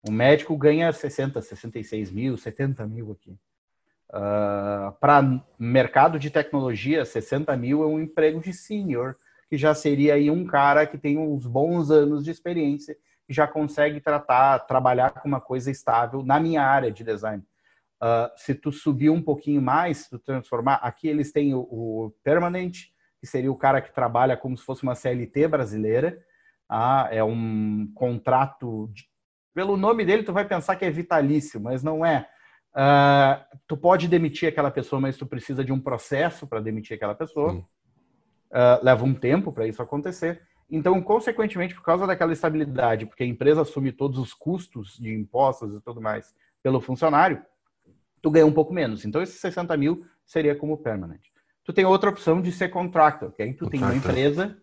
Um 0.07 0.11
médico 0.11 0.55
ganha 0.55 0.93
60, 0.93 1.41
66 1.41 2.11
mil, 2.11 2.37
70 2.37 2.85
mil 2.85 3.11
aqui. 3.13 3.31
Uh, 4.11 4.91
Para 4.99 5.43
mercado 5.57 6.19
de 6.19 6.29
tecnologia, 6.29 7.03
60 7.03 7.57
mil 7.57 7.81
é 7.81 7.87
um 7.87 7.99
emprego 7.99 8.39
de 8.39 8.53
senior, 8.53 9.15
que 9.49 9.57
já 9.57 9.73
seria 9.73 10.13
aí 10.13 10.29
um 10.29 10.45
cara 10.45 10.85
que 10.85 10.99
tem 10.99 11.17
uns 11.17 11.47
bons 11.47 11.89
anos 11.89 12.23
de 12.23 12.29
experiência 12.29 12.95
e 13.27 13.33
já 13.33 13.47
consegue 13.47 13.99
tratar, 13.99 14.59
trabalhar 14.59 15.09
com 15.09 15.27
uma 15.27 15.41
coisa 15.41 15.71
estável 15.71 16.23
na 16.23 16.39
minha 16.39 16.61
área 16.61 16.91
de 16.91 17.03
design. 17.03 17.43
Uh, 18.03 18.29
se 18.35 18.53
tu 18.53 18.69
subir 18.69 19.09
um 19.09 19.21
pouquinho 19.21 19.61
mais, 19.61 19.99
se 19.99 20.09
tu 20.09 20.19
transformar, 20.19 20.75
aqui 20.75 21.07
eles 21.07 21.31
têm 21.31 21.53
o, 21.53 21.61
o 21.61 22.13
permanent, 22.21 22.87
que 23.17 23.25
seria 23.25 23.49
o 23.49 23.55
cara 23.55 23.81
que 23.81 23.93
trabalha 23.93 24.35
como 24.35 24.57
se 24.57 24.65
fosse 24.65 24.83
uma 24.83 24.93
CLT 24.93 25.47
brasileira, 25.47 26.21
ah, 26.67 27.07
é 27.09 27.23
um 27.23 27.89
contrato, 27.95 28.89
de, 28.91 29.05
pelo 29.53 29.77
nome 29.77 30.03
dele 30.03 30.23
tu 30.23 30.33
vai 30.33 30.43
pensar 30.43 30.75
que 30.75 30.83
é 30.83 30.91
vitalício, 30.91 31.61
mas 31.61 31.81
não 31.81 32.05
é. 32.05 32.27
Uh, 32.75 33.57
tu 33.67 33.77
pode 33.77 34.09
demitir 34.09 34.49
aquela 34.49 34.69
pessoa, 34.69 34.99
mas 34.99 35.15
tu 35.15 35.25
precisa 35.25 35.63
de 35.63 35.71
um 35.71 35.79
processo 35.79 36.45
para 36.45 36.59
demitir 36.59 36.97
aquela 36.97 37.15
pessoa. 37.15 37.53
Uh, 37.53 38.83
leva 38.83 39.05
um 39.05 39.13
tempo 39.13 39.53
para 39.53 39.65
isso 39.65 39.81
acontecer. 39.81 40.41
Então, 40.69 41.01
consequentemente, 41.01 41.73
por 41.73 41.83
causa 41.83 42.05
daquela 42.05 42.33
estabilidade, 42.33 43.05
porque 43.05 43.23
a 43.23 43.27
empresa 43.27 43.61
assume 43.61 43.93
todos 43.93 44.19
os 44.19 44.33
custos 44.33 44.97
de 44.97 45.13
impostos 45.13 45.73
e 45.73 45.79
tudo 45.79 46.01
mais 46.01 46.35
pelo 46.61 46.81
funcionário, 46.81 47.43
tu 48.23 48.31
ganha 48.31 48.45
um 48.45 48.53
pouco 48.53 48.73
menos. 48.73 49.05
Então, 49.05 49.21
esses 49.21 49.39
60 49.39 49.75
mil 49.77 50.05
seria 50.25 50.55
como 50.55 50.77
permanent. 50.77 51.21
Tu 51.63 51.73
tem 51.73 51.85
outra 51.85 52.09
opção 52.09 52.41
de 52.41 52.51
ser 52.51 52.69
contractor, 52.69 53.31
que 53.33 53.43
aí 53.43 53.53
tu 53.53 53.69
tem 53.69 53.81
uma 53.81 53.93
empresa 53.93 54.57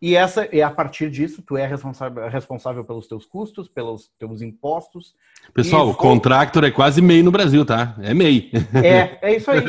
e 0.00 0.14
essa 0.14 0.46
e 0.54 0.60
a 0.60 0.70
partir 0.70 1.10
disso 1.10 1.42
tu 1.42 1.56
é 1.56 1.66
responsável, 1.66 2.28
responsável 2.28 2.84
pelos 2.84 3.06
teus 3.06 3.24
custos, 3.24 3.68
pelos 3.68 4.10
teus 4.18 4.42
impostos. 4.42 5.14
Pessoal, 5.54 5.88
o 5.88 5.94
contractor 5.94 6.64
é 6.64 6.70
quase 6.70 7.00
MEI 7.00 7.22
no 7.22 7.30
Brasil, 7.30 7.64
tá? 7.64 7.96
É 8.02 8.12
MEI. 8.12 8.50
É, 8.82 9.30
é 9.30 9.36
isso 9.36 9.50
aí. 9.50 9.62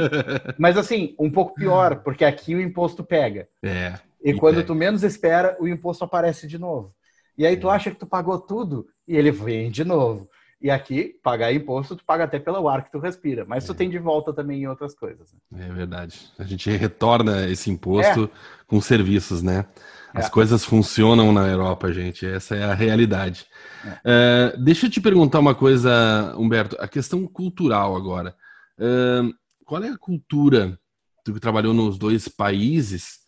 Mas 0.57 0.77
assim, 0.77 1.15
um 1.19 1.29
pouco 1.29 1.53
pior, 1.53 2.01
porque 2.03 2.25
aqui 2.25 2.55
o 2.55 2.61
imposto 2.61 3.03
pega. 3.03 3.47
É. 3.63 3.93
E 4.23 4.33
quando 4.33 4.55
pega. 4.55 4.67
tu 4.67 4.75
menos 4.75 5.03
espera, 5.03 5.55
o 5.59 5.67
imposto 5.67 6.03
aparece 6.03 6.47
de 6.47 6.57
novo. 6.57 6.93
E 7.37 7.45
aí 7.45 7.55
tu 7.55 7.69
é. 7.69 7.75
acha 7.75 7.91
que 7.91 7.97
tu 7.97 8.05
pagou 8.05 8.37
tudo 8.39 8.87
e 9.07 9.15
ele 9.15 9.31
vem 9.31 9.71
de 9.71 9.85
novo. 9.85 10.29
E 10.59 10.71
aqui, 10.71 11.15
pagar 11.23 11.53
imposto, 11.53 11.95
tu 11.95 12.03
paga 12.03 12.23
até 12.23 12.39
pelo 12.39 12.67
ar 12.67 12.83
que 12.83 12.91
tu 12.91 12.97
respira. 12.97 13.45
Mas 13.47 13.65
tu 13.65 13.73
é. 13.73 13.75
tem 13.75 13.89
de 13.89 13.99
volta 13.99 14.33
também 14.33 14.63
em 14.63 14.67
outras 14.67 14.95
coisas. 14.95 15.31
Né? 15.51 15.67
É 15.69 15.71
verdade. 15.71 16.31
A 16.37 16.43
gente 16.43 16.69
retorna 16.71 17.47
esse 17.47 17.69
imposto 17.69 18.23
é. 18.25 18.29
com 18.65 18.81
serviços, 18.81 19.43
né? 19.43 19.65
As 20.13 20.25
é. 20.25 20.29
coisas 20.29 20.65
funcionam 20.65 21.31
na 21.31 21.47
Europa, 21.47 21.93
gente. 21.93 22.25
Essa 22.25 22.55
é 22.55 22.63
a 22.63 22.73
realidade. 22.73 23.45
Uh, 23.85 24.57
deixa 24.63 24.87
eu 24.87 24.89
te 24.89 24.99
perguntar 24.99 25.39
uma 25.39 25.53
coisa, 25.53 26.33
Humberto. 26.37 26.75
A 26.79 26.87
questão 26.87 27.27
cultural 27.27 27.95
agora. 27.95 28.35
Uh, 28.79 29.31
qual 29.63 29.83
é 29.83 29.89
a 29.89 29.97
cultura? 29.97 30.79
Tu 31.23 31.33
que 31.33 31.39
trabalhou 31.39 31.73
nos 31.73 31.99
dois 31.99 32.27
países, 32.27 33.19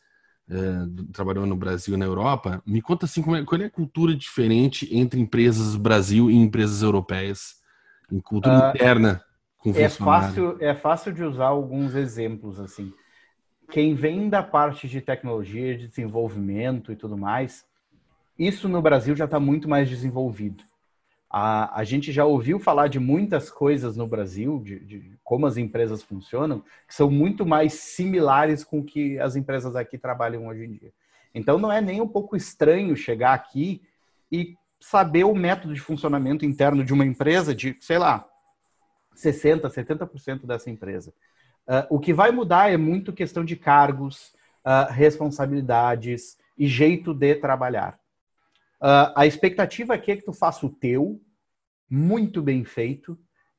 uh, 0.49 1.05
trabalhou 1.11 1.45
no 1.45 1.55
Brasil 1.55 1.93
e 1.93 1.97
na 1.97 2.05
Europa. 2.05 2.61
Me 2.65 2.81
conta 2.81 3.05
assim, 3.05 3.21
é, 3.35 3.43
qual 3.43 3.61
é 3.61 3.65
a 3.65 3.69
cultura 3.69 4.15
diferente 4.15 4.87
entre 4.95 5.19
empresas 5.19 5.75
Brasil 5.75 6.29
e 6.29 6.35
empresas 6.35 6.81
europeias? 6.81 7.59
Em 8.11 8.19
cultura 8.19 8.69
interna. 8.69 9.23
Com 9.57 9.71
é 9.71 9.89
fácil, 9.89 10.57
é 10.61 10.73
fácil 10.73 11.13
de 11.13 11.21
usar 11.21 11.47
alguns 11.47 11.93
exemplos 11.93 12.59
assim 12.59 12.93
quem 13.69 13.93
vem 13.93 14.29
da 14.29 14.41
parte 14.41 14.87
de 14.87 14.99
tecnologia, 14.99 15.77
de 15.77 15.87
desenvolvimento 15.87 16.91
e 16.91 16.95
tudo 16.95 17.17
mais, 17.17 17.65
isso 18.37 18.67
no 18.67 18.81
Brasil 18.81 19.15
já 19.15 19.25
está 19.25 19.39
muito 19.39 19.69
mais 19.69 19.87
desenvolvido. 19.87 20.63
A, 21.29 21.79
a 21.79 21.83
gente 21.83 22.11
já 22.11 22.25
ouviu 22.25 22.59
falar 22.59 22.87
de 22.87 22.99
muitas 22.99 23.51
coisas 23.51 23.95
no 23.95 24.07
Brasil, 24.07 24.61
de, 24.63 24.79
de, 24.79 25.19
como 25.23 25.45
as 25.45 25.57
empresas 25.57 26.01
funcionam, 26.01 26.63
que 26.87 26.95
são 26.95 27.11
muito 27.11 27.45
mais 27.45 27.73
similares 27.73 28.63
com 28.63 28.79
o 28.79 28.83
que 28.83 29.19
as 29.19 29.35
empresas 29.35 29.75
aqui 29.75 29.97
trabalham 29.97 30.47
hoje 30.47 30.65
em 30.65 30.71
dia. 30.71 30.91
Então 31.33 31.59
não 31.59 31.71
é 31.71 31.79
nem 31.79 32.01
um 32.01 32.07
pouco 32.07 32.35
estranho 32.35 32.95
chegar 32.95 33.33
aqui 33.33 33.81
e 34.31 34.57
saber 34.79 35.23
o 35.23 35.35
método 35.35 35.73
de 35.73 35.79
funcionamento 35.79 36.45
interno 36.45 36.83
de 36.83 36.93
uma 36.93 37.05
empresa 37.05 37.53
de, 37.53 37.77
sei 37.79 37.99
lá, 37.99 38.25
60%, 39.15 39.61
70% 39.61 40.45
dessa 40.45 40.69
empresa. 40.69 41.13
Uh, 41.67 41.85
o 41.95 41.99
que 41.99 42.13
vai 42.13 42.31
mudar 42.31 42.71
é 42.71 42.77
muito 42.77 43.13
questão 43.13 43.45
de 43.45 43.55
cargos, 43.55 44.33
uh, 44.65 44.91
responsabilidades 44.91 46.37
e 46.57 46.67
jeito 46.67 47.13
de 47.13 47.35
trabalhar. 47.35 47.98
Uh, 48.81 49.11
a 49.15 49.25
expectativa 49.25 49.93
aqui 49.93 50.11
é 50.11 50.15
que 50.15 50.25
tu 50.25 50.33
faça 50.33 50.65
o 50.65 50.69
teu, 50.69 51.21
muito 51.89 52.41
bem 52.41 52.63
feito, 52.63 53.17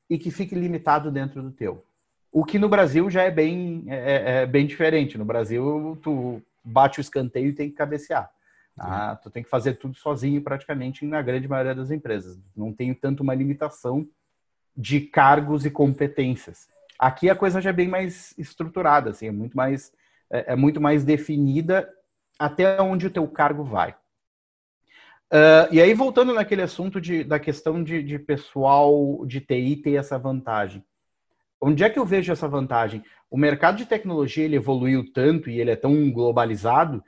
e 0.09 0.17
que 0.17 0.31
fique 0.31 0.55
limitado 0.55 1.11
dentro 1.11 1.41
do 1.41 1.51
teu. 1.51 1.85
O 2.31 2.43
que 2.43 2.57
no 2.57 2.69
Brasil 2.69 3.09
já 3.09 3.23
é 3.23 3.31
bem, 3.31 3.83
é, 3.87 3.95
é, 3.95 4.41
é 4.41 4.45
bem 4.45 4.65
diferente. 4.65 5.17
No 5.17 5.25
Brasil, 5.25 5.97
tu 6.01 6.41
bate 6.63 6.99
o 6.99 7.01
escanteio 7.01 7.49
e 7.49 7.53
tem 7.53 7.69
que 7.69 7.75
cabecear. 7.75 8.31
Tá? 8.75 9.15
Tu 9.17 9.29
tem 9.29 9.43
que 9.43 9.49
fazer 9.49 9.73
tudo 9.73 9.95
sozinho, 9.95 10.41
praticamente, 10.41 11.05
na 11.05 11.21
grande 11.21 11.47
maioria 11.47 11.75
das 11.75 11.91
empresas. 11.91 12.39
Não 12.55 12.73
tem 12.73 12.93
tanto 12.93 13.21
uma 13.21 13.33
limitação 13.33 14.07
de 14.75 15.01
cargos 15.01 15.65
e 15.65 15.71
competências. 15.71 16.67
Aqui 16.97 17.29
a 17.29 17.35
coisa 17.35 17.59
já 17.59 17.71
é 17.71 17.73
bem 17.73 17.87
mais 17.87 18.33
estruturada, 18.37 19.09
assim, 19.09 19.27
é 19.27 19.31
muito 19.31 19.55
mais, 19.55 19.91
é, 20.29 20.53
é 20.53 20.55
muito 20.55 20.79
mais 20.79 21.03
definida 21.03 21.91
até 22.39 22.81
onde 22.81 23.07
o 23.07 23.11
teu 23.11 23.27
cargo 23.27 23.63
vai. 23.63 23.95
Uh, 25.31 25.71
e 25.71 25.81
aí, 25.81 25.93
voltando 25.93 26.33
naquele 26.33 26.61
assunto 26.61 26.99
de, 26.99 27.23
da 27.23 27.39
questão 27.39 27.81
de, 27.81 28.03
de 28.03 28.19
pessoal 28.19 29.25
de 29.25 29.39
TI 29.39 29.77
ter 29.77 29.93
essa 29.93 30.19
vantagem. 30.19 30.83
Onde 31.61 31.83
é 31.83 31.89
que 31.89 31.97
eu 31.97 32.05
vejo 32.05 32.33
essa 32.33 32.49
vantagem? 32.49 33.01
O 33.29 33.37
mercado 33.37 33.77
de 33.77 33.85
tecnologia 33.85 34.43
ele 34.43 34.57
evoluiu 34.57 35.09
tanto 35.13 35.49
e 35.49 35.57
ele 35.57 35.71
é 35.71 35.75
tão 35.75 36.11
globalizado 36.11 37.01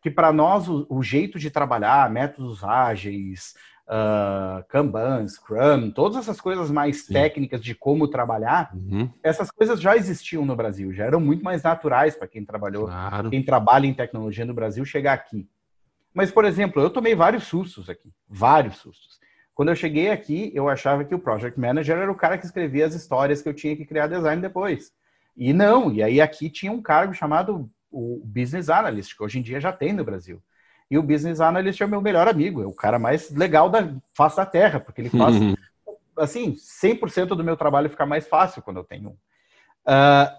que 0.00 0.10
para 0.10 0.32
nós 0.32 0.68
o, 0.68 0.86
o, 0.88 1.02
jeito 1.02 1.38
de 1.38 1.50
trabalhar, 1.50 2.08
métodos 2.08 2.64
ágeis, 2.64 3.54
uh, 3.88 4.64
Kanban, 4.68 5.26
Scrum, 5.26 5.90
todas 5.90 6.16
essas 6.16 6.40
coisas 6.40 6.70
mais 6.70 7.02
Sim. 7.02 7.12
técnicas 7.12 7.60
de 7.60 7.74
como 7.74 8.08
trabalhar, 8.08 8.70
uhum. 8.72 9.10
essas 9.22 9.50
coisas 9.50 9.80
já 9.80 9.96
existiam 9.96 10.46
no 10.46 10.56
Brasil, 10.56 10.92
já 10.92 11.04
eram 11.04 11.20
muito 11.20 11.44
mais 11.44 11.62
naturais 11.62 12.16
para 12.16 12.28
quem 12.28 12.44
trabalhou, 12.44 12.86
claro. 12.86 13.28
quem 13.28 13.42
trabalha 13.42 13.86
em 13.86 13.92
tecnologia 13.92 14.44
no 14.44 14.54
Brasil 14.54 14.84
chegar 14.84 15.12
aqui. 15.12 15.46
Mas, 16.16 16.30
por 16.30 16.46
exemplo, 16.46 16.80
eu 16.80 16.88
tomei 16.88 17.14
vários 17.14 17.44
sustos 17.44 17.90
aqui, 17.90 18.10
vários 18.26 18.76
sustos. 18.76 19.20
Quando 19.54 19.68
eu 19.68 19.76
cheguei 19.76 20.10
aqui, 20.10 20.50
eu 20.54 20.66
achava 20.66 21.04
que 21.04 21.14
o 21.14 21.18
Project 21.18 21.60
Manager 21.60 21.98
era 21.98 22.10
o 22.10 22.14
cara 22.14 22.38
que 22.38 22.46
escrevia 22.46 22.86
as 22.86 22.94
histórias 22.94 23.42
que 23.42 23.48
eu 23.50 23.52
tinha 23.52 23.76
que 23.76 23.84
criar 23.84 24.06
design 24.06 24.40
depois. 24.40 24.92
E 25.36 25.52
não, 25.52 25.92
e 25.92 26.02
aí 26.02 26.18
aqui 26.18 26.48
tinha 26.48 26.72
um 26.72 26.80
cargo 26.80 27.12
chamado 27.12 27.70
o 27.90 28.22
Business 28.24 28.70
Analyst, 28.70 29.14
que 29.14 29.22
hoje 29.22 29.38
em 29.38 29.42
dia 29.42 29.60
já 29.60 29.70
tem 29.74 29.92
no 29.92 30.04
Brasil. 30.04 30.42
E 30.90 30.96
o 30.96 31.02
Business 31.02 31.38
Analyst 31.38 31.82
é 31.82 31.84
o 31.84 31.88
meu 31.88 32.00
melhor 32.00 32.26
amigo, 32.26 32.62
é 32.62 32.66
o 32.66 32.72
cara 32.72 32.98
mais 32.98 33.30
legal 33.30 33.68
da 33.68 33.86
face 34.14 34.38
da 34.38 34.46
terra, 34.46 34.80
porque 34.80 35.02
ele 35.02 35.10
faz, 35.10 35.36
uhum. 35.36 35.54
assim, 36.16 36.54
100% 36.54 37.26
do 37.26 37.44
meu 37.44 37.58
trabalho 37.58 37.90
fica 37.90 38.06
mais 38.06 38.26
fácil 38.26 38.62
quando 38.62 38.78
eu 38.78 38.84
tenho 38.84 39.10
um. 39.10 39.12
Uh, 39.12 40.32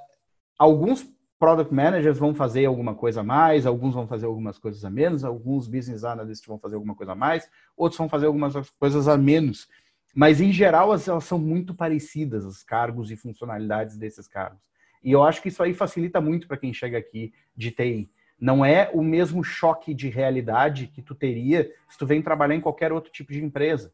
alguns 0.58 1.06
product 1.40 1.74
managers 1.74 2.18
vão 2.18 2.34
fazer 2.34 2.66
alguma 2.66 2.96
coisa 2.96 3.22
a 3.22 3.24
mais, 3.24 3.66
alguns 3.66 3.94
vão 3.94 4.08
fazer 4.08 4.26
algumas 4.26 4.58
coisas 4.58 4.84
a 4.84 4.90
menos, 4.90 5.24
alguns 5.24 5.68
business 5.68 6.04
analysts 6.04 6.48
vão 6.48 6.58
fazer 6.58 6.76
alguma 6.76 6.96
coisa 6.96 7.12
a 7.12 7.16
mais, 7.16 7.50
outros 7.76 7.98
vão 7.98 8.10
fazer 8.10 8.26
algumas 8.26 8.54
coisas 8.72 9.08
a 9.08 9.18
menos. 9.18 9.68
Mas, 10.16 10.42
em 10.42 10.52
geral, 10.52 10.88
elas 10.88 11.24
são 11.24 11.38
muito 11.38 11.76
parecidas, 11.76 12.44
os 12.44 12.64
cargos 12.64 13.12
e 13.12 13.16
funcionalidades 13.16 13.98
desses 13.98 14.28
cargos. 14.28 14.60
E 15.04 15.12
eu 15.12 15.22
acho 15.24 15.42
que 15.42 15.50
isso 15.50 15.62
aí 15.62 15.74
facilita 15.74 16.20
muito 16.20 16.48
para 16.48 16.58
quem 16.58 16.74
chega 16.74 16.98
aqui 16.98 17.32
de 17.56 17.70
TI. 17.72 18.10
Não 18.40 18.66
é 18.66 18.90
o 18.94 19.04
mesmo 19.04 19.44
choque 19.44 19.94
de 19.94 20.10
realidade 20.10 20.88
que 20.88 21.02
tu 21.02 21.14
teria 21.14 21.72
se 21.88 21.98
tu 21.98 22.06
vem 22.06 22.22
trabalhar 22.22 22.56
em 22.56 22.62
qualquer 22.62 22.92
outro 22.92 23.12
tipo 23.12 23.32
de 23.32 23.44
empresa. 23.44 23.94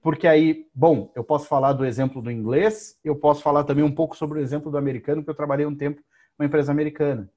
Porque 0.00 0.26
aí, 0.26 0.66
bom, 0.74 1.12
eu 1.14 1.22
posso 1.22 1.46
falar 1.46 1.72
do 1.72 1.84
exemplo 1.84 2.22
do 2.22 2.30
inglês, 2.30 2.98
eu 3.04 3.14
posso 3.14 3.42
falar 3.42 3.64
também 3.64 3.84
um 3.84 3.92
pouco 3.92 4.16
sobre 4.16 4.38
o 4.38 4.42
exemplo 4.42 4.70
do 4.70 4.78
americano, 4.78 5.20
porque 5.20 5.30
eu 5.30 5.36
trabalhei 5.36 5.66
um 5.66 5.74
tempo 5.74 6.00
numa 6.40 6.46
empresa 6.46 6.72
americana. 6.72 7.30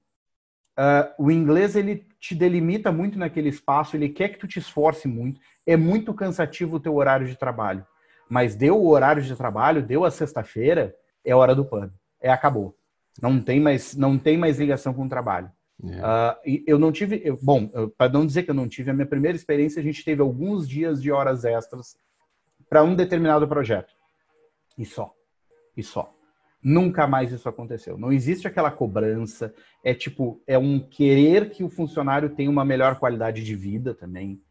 Uh, 0.80 1.26
o 1.26 1.32
inglês, 1.32 1.76
ele 1.76 2.08
te 2.20 2.34
delimita 2.34 2.92
muito 2.92 3.20
naquele 3.20 3.50
espaço, 3.50 3.98
ele 3.98 4.10
quer 4.10 4.30
que 4.30 4.40
tu 4.40 4.48
te 4.48 4.58
esforce 4.58 5.08
muito, 5.08 5.40
é 5.68 5.76
muito 5.76 6.14
cansativo 6.14 6.78
o 6.78 6.80
teu 6.80 6.96
horário 6.96 7.28
de 7.28 7.38
trabalho. 7.38 7.86
Mas 8.30 8.56
deu 8.56 8.80
o 8.80 8.88
horário 8.88 9.22
de 9.22 9.36
trabalho, 9.36 9.84
deu 9.84 10.06
a 10.06 10.10
sexta-feira, 10.10 10.96
é 11.24 11.36
hora 11.36 11.54
do 11.54 11.66
pano. 11.66 11.94
É, 12.20 12.32
acabou. 12.32 12.76
Não 13.22 13.40
tem 13.40 13.60
mais, 13.60 13.96
não 13.96 14.18
tem 14.18 14.38
mais 14.38 14.58
ligação 14.58 14.94
com 14.94 15.06
o 15.06 15.10
trabalho. 15.10 15.52
Uh, 15.84 16.64
eu 16.66 16.80
não 16.80 16.92
tive, 16.94 17.22
eu, 17.26 17.38
bom, 17.42 17.70
para 17.98 18.12
não 18.12 18.26
dizer 18.26 18.44
que 18.44 18.52
eu 18.52 18.56
não 18.56 18.70
tive, 18.70 18.90
a 18.90 18.94
minha 18.94 19.06
primeira 19.06 19.36
experiência 19.36 19.82
a 19.82 19.84
gente 19.84 20.04
teve 20.04 20.22
alguns 20.22 20.68
dias 20.68 21.02
de 21.02 21.12
horas 21.12 21.44
extras 21.44 21.98
para 22.70 22.84
um 22.84 22.96
determinado 22.96 23.48
projeto. 23.48 23.94
E 24.78 24.86
só. 24.86 25.14
E 25.76 25.84
só. 25.84 26.16
Nunca 26.64 27.06
mais 27.06 27.32
isso 27.32 27.50
aconteceu. 27.50 27.98
Não 27.98 28.12
existe 28.12 28.48
aquela 28.48 28.72
cobrança. 28.72 29.54
É 29.84 29.94
tipo, 29.94 30.42
é 30.48 30.58
um 30.58 30.80
querer 30.80 31.50
que 31.50 31.64
o 31.64 31.70
funcionário 31.70 32.30
tenha 32.30 32.50
uma 32.50 32.64
melhor 32.64 32.98
qualidade 32.98 33.44
de 33.44 33.56
vida 33.56 33.94
também. 33.94 34.42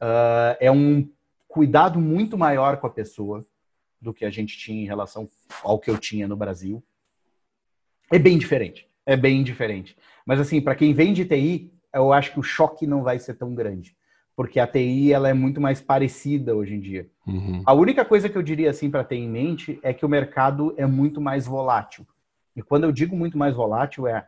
Uh, 0.00 0.56
é 0.60 0.70
um 0.70 1.08
cuidado 1.48 1.98
muito 2.00 2.38
maior 2.38 2.76
com 2.76 2.86
a 2.86 2.90
pessoa 2.90 3.44
do 4.00 4.14
que 4.14 4.24
a 4.24 4.30
gente 4.30 4.56
tinha 4.56 4.82
em 4.82 4.86
relação 4.86 5.28
ao 5.64 5.78
que 5.78 5.90
eu 5.90 5.98
tinha 5.98 6.28
no 6.28 6.36
Brasil. 6.36 6.84
É 8.12 8.18
bem 8.18 8.38
diferente. 8.38 8.88
É 9.04 9.16
bem 9.16 9.42
diferente. 9.42 9.96
Mas 10.24 10.38
assim, 10.38 10.60
para 10.60 10.74
quem 10.74 10.94
vem 10.94 11.12
de 11.12 11.24
TI, 11.24 11.72
eu 11.92 12.12
acho 12.12 12.32
que 12.32 12.40
o 12.40 12.44
choque 12.44 12.86
não 12.86 13.02
vai 13.02 13.18
ser 13.18 13.34
tão 13.34 13.54
grande, 13.54 13.96
porque 14.36 14.60
a 14.60 14.66
TI 14.66 15.14
ela 15.14 15.30
é 15.30 15.32
muito 15.32 15.60
mais 15.60 15.80
parecida 15.80 16.54
hoje 16.54 16.74
em 16.74 16.80
dia. 16.80 17.08
Uhum. 17.26 17.62
A 17.64 17.72
única 17.72 18.04
coisa 18.04 18.28
que 18.28 18.36
eu 18.36 18.42
diria 18.42 18.68
assim 18.68 18.90
para 18.90 19.02
ter 19.02 19.16
em 19.16 19.28
mente 19.28 19.80
é 19.82 19.94
que 19.94 20.04
o 20.04 20.08
mercado 20.08 20.74
é 20.76 20.84
muito 20.84 21.22
mais 21.22 21.46
volátil. 21.46 22.06
E 22.54 22.62
quando 22.62 22.84
eu 22.84 22.92
digo 22.92 23.16
muito 23.16 23.38
mais 23.38 23.54
volátil 23.54 24.06
é 24.06 24.26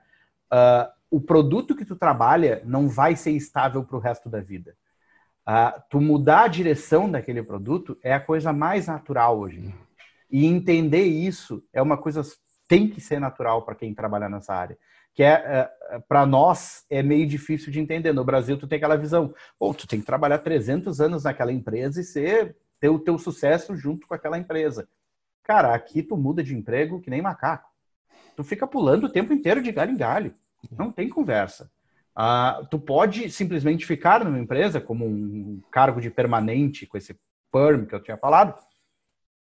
uh, 0.51 0.90
o 1.11 1.21
produto 1.21 1.77
que 1.77 1.85
tu 1.85 1.94
trabalha 1.94 2.62
não 2.64 2.88
vai 2.88 3.14
ser 3.14 3.33
estável 3.33 3.85
para 3.85 3.97
o 3.97 4.01
resto 4.01 4.31
da 4.31 4.40
vida. 4.40 4.75
Uh, 5.47 5.81
tu 5.90 6.01
mudar 6.01 6.44
a 6.44 6.49
direção 6.49 7.11
daquele 7.11 7.42
produto 7.42 7.97
é 8.03 8.14
a 8.14 8.21
coisa 8.21 8.51
mais 8.51 8.87
natural 8.87 9.38
hoje. 9.38 9.75
E 10.31 10.47
entender 10.47 11.05
isso 11.05 11.62
é 11.73 11.83
uma 11.83 11.99
coisa 11.99 12.23
tem 12.66 12.88
que 12.88 13.01
ser 13.01 13.18
natural 13.18 13.62
para 13.62 13.75
quem 13.75 13.94
trabalha 13.94 14.29
nessa 14.29 14.55
área. 14.55 14.77
Que 15.18 15.24
é, 15.24 15.68
é 15.90 15.98
para 15.98 16.24
nós 16.24 16.85
é 16.88 17.02
meio 17.02 17.26
difícil 17.26 17.72
de 17.72 17.81
entender. 17.81 18.12
No 18.12 18.24
Brasil 18.24 18.57
tu 18.57 18.68
tem 18.68 18.76
aquela 18.76 18.94
visão, 18.94 19.35
ou 19.59 19.74
tu 19.74 19.85
tem 19.85 19.98
que 19.98 20.07
trabalhar 20.07 20.38
300 20.38 21.00
anos 21.00 21.24
naquela 21.24 21.52
empresa 21.52 22.00
e 22.00 22.04
ser 22.04 22.57
ter 22.78 22.88
o 22.88 23.00
teu 23.00 23.18
sucesso 23.18 23.74
junto 23.74 24.07
com 24.07 24.14
aquela 24.14 24.38
empresa. 24.38 24.88
Cara, 25.42 25.74
aqui 25.74 26.04
tu 26.04 26.16
muda 26.16 26.40
de 26.40 26.57
emprego 26.57 27.00
que 27.00 27.11
nem 27.11 27.20
macaco. 27.20 27.68
Tu 28.37 28.44
fica 28.44 28.64
pulando 28.64 29.07
o 29.07 29.09
tempo 29.09 29.33
inteiro 29.33 29.61
de 29.61 29.72
galho 29.72 29.90
em 29.90 29.96
galho. 29.96 30.35
Não 30.70 30.92
tem 30.92 31.09
conversa. 31.09 31.68
Ah, 32.14 32.64
tu 32.70 32.78
pode 32.78 33.28
simplesmente 33.28 33.85
ficar 33.85 34.24
numa 34.24 34.38
empresa 34.38 34.81
como 34.81 35.04
um 35.04 35.61
cargo 35.68 36.00
de 36.00 36.11
permanente 36.11 36.87
com 36.87 36.96
esse 36.96 37.18
perm 37.50 37.87
que 37.87 37.94
eu 37.96 38.00
tinha 38.04 38.16
falado. 38.16 38.57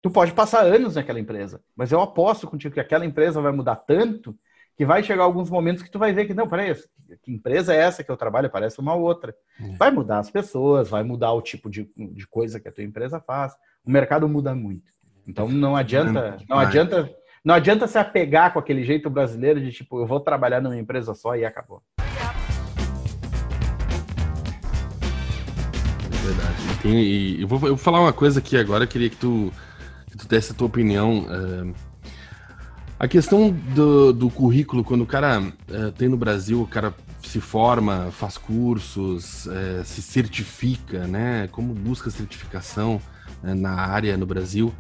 Tu 0.00 0.08
pode 0.12 0.30
passar 0.32 0.64
anos 0.64 0.94
naquela 0.94 1.18
empresa, 1.18 1.60
mas 1.74 1.90
eu 1.90 2.00
aposto 2.00 2.46
contigo 2.46 2.74
que 2.74 2.78
aquela 2.78 3.04
empresa 3.04 3.40
vai 3.40 3.50
mudar 3.50 3.74
tanto 3.74 4.38
que 4.76 4.84
vai 4.84 5.02
chegar 5.02 5.24
alguns 5.24 5.48
momentos 5.48 5.82
que 5.82 5.90
tu 5.90 5.98
vai 5.98 6.12
ver 6.12 6.26
que 6.26 6.34
não, 6.34 6.46
peraí, 6.46 6.74
que 7.22 7.32
empresa 7.32 7.72
é 7.72 7.78
essa 7.78 8.04
que 8.04 8.10
eu 8.10 8.16
trabalho? 8.16 8.50
Parece 8.50 8.78
uma 8.78 8.94
outra. 8.94 9.34
É. 9.60 9.76
Vai 9.76 9.90
mudar 9.90 10.18
as 10.18 10.30
pessoas, 10.30 10.90
vai 10.90 11.02
mudar 11.02 11.32
o 11.32 11.40
tipo 11.40 11.70
de, 11.70 11.90
de 11.96 12.26
coisa 12.26 12.60
que 12.60 12.68
a 12.68 12.72
tua 12.72 12.84
empresa 12.84 13.18
faz. 13.18 13.54
O 13.84 13.90
mercado 13.90 14.28
muda 14.28 14.54
muito. 14.54 14.92
Então 15.26 15.48
não 15.48 15.74
adianta, 15.74 16.36
não 16.48 16.58
adianta 16.58 17.10
não 17.46 17.54
adianta 17.54 17.86
se 17.86 17.96
apegar 17.96 18.52
com 18.52 18.58
aquele 18.58 18.82
jeito 18.82 19.08
brasileiro 19.08 19.60
de 19.60 19.70
tipo, 19.70 20.00
eu 20.00 20.06
vou 20.06 20.18
trabalhar 20.18 20.60
numa 20.60 20.76
empresa 20.76 21.14
só 21.14 21.36
e 21.36 21.44
acabou. 21.44 21.80
É 21.98 22.02
verdade. 26.26 26.82
Tem, 26.82 27.40
eu, 27.40 27.46
vou, 27.46 27.60
eu 27.60 27.76
vou 27.76 27.76
falar 27.76 28.00
uma 28.00 28.12
coisa 28.12 28.40
aqui 28.40 28.58
agora, 28.58 28.82
eu 28.82 28.88
queria 28.88 29.08
que 29.08 29.16
tu, 29.16 29.52
que 30.10 30.16
tu 30.18 30.26
desse 30.26 30.50
a 30.50 30.54
tua 30.56 30.66
opinião. 30.66 31.20
Uh, 31.20 31.72
a 32.98 33.06
questão 33.06 33.50
do, 33.50 34.12
do, 34.12 34.30
currículo, 34.30 34.82
quando 34.82 35.02
o 35.02 35.06
cara 35.06 35.40
uh, 35.40 35.92
tem 35.92 36.08
no 36.08 36.16
Brasil, 36.16 36.62
o 36.62 36.66
cara 36.66 36.94
se 37.22 37.40
forma, 37.40 38.10
faz 38.10 38.38
cursos, 38.38 39.46
uh, 39.46 39.84
se 39.84 40.00
certifica, 40.00 41.06
né? 41.06 41.48
Como 41.52 41.74
busca 41.74 42.10
certificação 42.10 43.00
na 43.42 43.72
área 43.72 44.16
no 44.16 44.26
Brasil, 44.26 44.72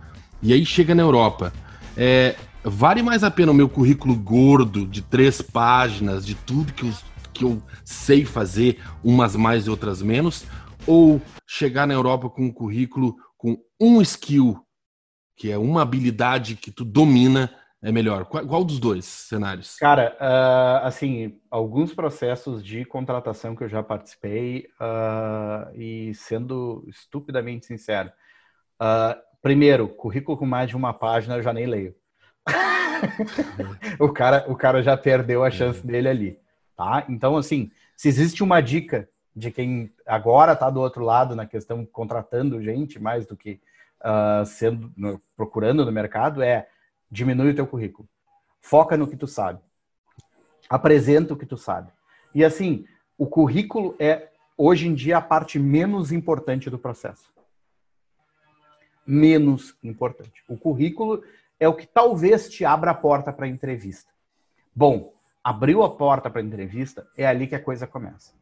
e 0.42 0.52
aí 0.52 0.64
chega 0.64 0.94
na 0.94 1.02
Europa. 1.02 1.52
É, 1.96 2.36
vale 2.64 3.02
mais 3.02 3.22
a 3.22 3.30
pena 3.30 3.52
o 3.52 3.54
meu 3.54 3.68
currículo 3.68 4.14
gordo 4.16 4.86
de 4.86 5.02
três 5.02 5.40
páginas, 5.40 6.26
de 6.26 6.34
tudo 6.34 6.72
que 6.72 6.84
eu, 6.84 6.92
que 7.32 7.44
eu 7.44 7.62
sei 7.84 8.24
fazer, 8.24 8.80
umas 9.04 9.36
mais 9.36 9.66
e 9.66 9.70
outras 9.70 10.02
menos, 10.02 10.44
ou 10.86 11.20
chegar 11.46 11.86
na 11.86 11.94
Europa 11.94 12.28
com 12.28 12.46
um 12.46 12.52
currículo 12.52 13.16
com 13.36 13.58
um 13.80 14.00
skill, 14.00 14.58
que 15.36 15.50
é 15.50 15.58
uma 15.58 15.82
habilidade 15.82 16.56
que 16.56 16.70
tu 16.70 16.84
domina, 16.84 17.50
é 17.82 17.92
melhor? 17.92 18.24
Qual, 18.24 18.46
qual 18.46 18.64
dos 18.64 18.78
dois 18.78 19.04
cenários? 19.04 19.76
Cara, 19.76 20.16
uh, 20.20 20.86
assim, 20.86 21.38
alguns 21.50 21.94
processos 21.94 22.64
de 22.64 22.84
contratação 22.84 23.54
que 23.54 23.64
eu 23.64 23.68
já 23.68 23.82
participei, 23.82 24.68
uh, 24.80 25.74
e 25.74 26.12
sendo 26.14 26.84
estupidamente 26.88 27.66
sincero, 27.66 28.10
uh, 28.80 29.20
primeiro, 29.42 29.88
currículo 29.88 30.38
com 30.38 30.46
mais 30.46 30.68
de 30.68 30.76
uma 30.76 30.92
página 30.92 31.36
eu 31.36 31.42
já 31.42 31.52
nem 31.52 31.66
leio. 31.66 31.94
o, 34.00 34.08
cara, 34.08 34.44
o 34.48 34.56
cara 34.56 34.82
já 34.82 34.96
perdeu 34.96 35.44
a 35.44 35.50
chance 35.50 35.80
é. 35.80 35.86
dele 35.86 36.08
ali, 36.08 36.40
tá? 36.76 37.04
Então, 37.08 37.36
assim, 37.36 37.70
se 37.96 38.08
existe 38.08 38.42
uma 38.42 38.60
dica 38.60 39.08
de 39.34 39.50
quem 39.50 39.92
agora 40.06 40.52
está 40.52 40.70
do 40.70 40.80
outro 40.80 41.04
lado 41.04 41.36
na 41.36 41.44
questão 41.46 41.84
contratando 41.84 42.62
gente 42.62 42.98
mais 42.98 43.26
do 43.26 43.36
que 43.36 43.60
uh, 44.00 44.46
sendo 44.46 44.90
no, 44.96 45.20
procurando 45.36 45.84
no 45.84 45.92
mercado 45.92 46.42
é 46.42 46.66
diminui 47.10 47.50
o 47.50 47.54
teu 47.54 47.66
currículo, 47.66 48.08
foca 48.60 48.96
no 48.96 49.06
que 49.06 49.16
tu 49.16 49.26
sabe, 49.26 49.60
apresenta 50.68 51.34
o 51.34 51.36
que 51.36 51.46
tu 51.46 51.56
sabe 51.56 51.90
e 52.34 52.44
assim 52.44 52.84
o 53.16 53.26
currículo 53.26 53.96
é 53.98 54.28
hoje 54.58 54.86
em 54.86 54.94
dia 54.94 55.16
a 55.16 55.22
parte 55.22 55.58
menos 55.58 56.12
importante 56.12 56.68
do 56.68 56.78
processo, 56.78 57.32
menos 59.06 59.74
importante. 59.82 60.44
O 60.46 60.56
currículo 60.56 61.22
é 61.58 61.66
o 61.66 61.74
que 61.74 61.86
talvez 61.86 62.50
te 62.50 62.64
abra 62.64 62.90
a 62.90 62.94
porta 62.94 63.32
para 63.32 63.46
a 63.46 63.48
entrevista. 63.48 64.10
Bom, 64.74 65.14
abriu 65.42 65.82
a 65.82 65.96
porta 65.96 66.28
para 66.28 66.42
a 66.42 66.44
entrevista, 66.44 67.08
é 67.16 67.26
ali 67.26 67.46
que 67.46 67.54
a 67.54 67.62
coisa 67.62 67.86
começa. 67.86 68.34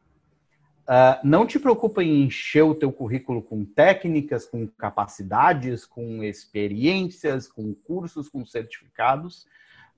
Uh, 0.85 1.16
não 1.27 1.47
te 1.47 1.59
preocupa 1.59 2.03
em 2.03 2.25
encher 2.25 2.62
o 2.62 2.75
teu 2.75 2.92
currículo 2.92 3.40
com 3.40 3.64
técnicas, 3.64 4.44
com 4.44 4.66
capacidades, 4.66 5.87
com 5.87 6.23
experiências, 6.23 7.49
com 7.49 7.73
cursos, 7.73 8.29
com 8.29 8.44
certificados, 8.44 9.47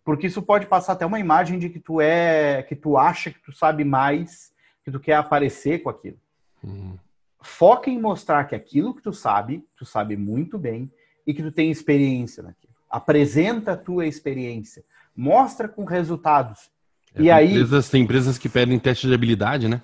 porque 0.04 0.28
isso 0.28 0.40
pode 0.40 0.66
passar 0.66 0.92
até 0.92 1.04
uma 1.04 1.18
imagem 1.18 1.58
de 1.58 1.68
que 1.68 1.80
tu 1.80 2.00
é, 2.00 2.62
que 2.62 2.76
tu 2.76 2.96
acha 2.96 3.32
que 3.32 3.42
tu 3.42 3.52
sabe 3.52 3.84
mais, 3.84 4.52
que 4.84 4.92
tu 4.92 5.00
quer 5.00 5.14
aparecer 5.14 5.82
com 5.82 5.90
aquilo. 5.90 6.18
Uhum. 6.62 6.96
Foca 7.42 7.90
em 7.90 8.00
mostrar 8.00 8.44
que 8.44 8.54
aquilo 8.54 8.94
que 8.94 9.02
tu 9.02 9.12
sabe, 9.12 9.64
tu 9.76 9.84
sabe 9.84 10.16
muito 10.16 10.56
bem 10.56 10.88
e 11.26 11.34
que 11.34 11.42
tu 11.42 11.50
tem 11.50 11.68
experiência 11.68 12.44
naquilo. 12.44 12.72
Apresenta 12.88 13.72
a 13.72 13.76
tua 13.76 14.06
experiência. 14.06 14.84
Mostra 15.16 15.66
com 15.66 15.84
resultados. 15.84 16.70
É, 17.12 17.22
e 17.22 17.30
aí. 17.30 17.50
Empresas, 17.50 17.90
tem 17.90 18.02
empresas 18.02 18.38
que 18.38 18.48
pedem 18.48 18.78
teste 18.78 19.08
de 19.08 19.14
habilidade, 19.14 19.68
né? 19.68 19.82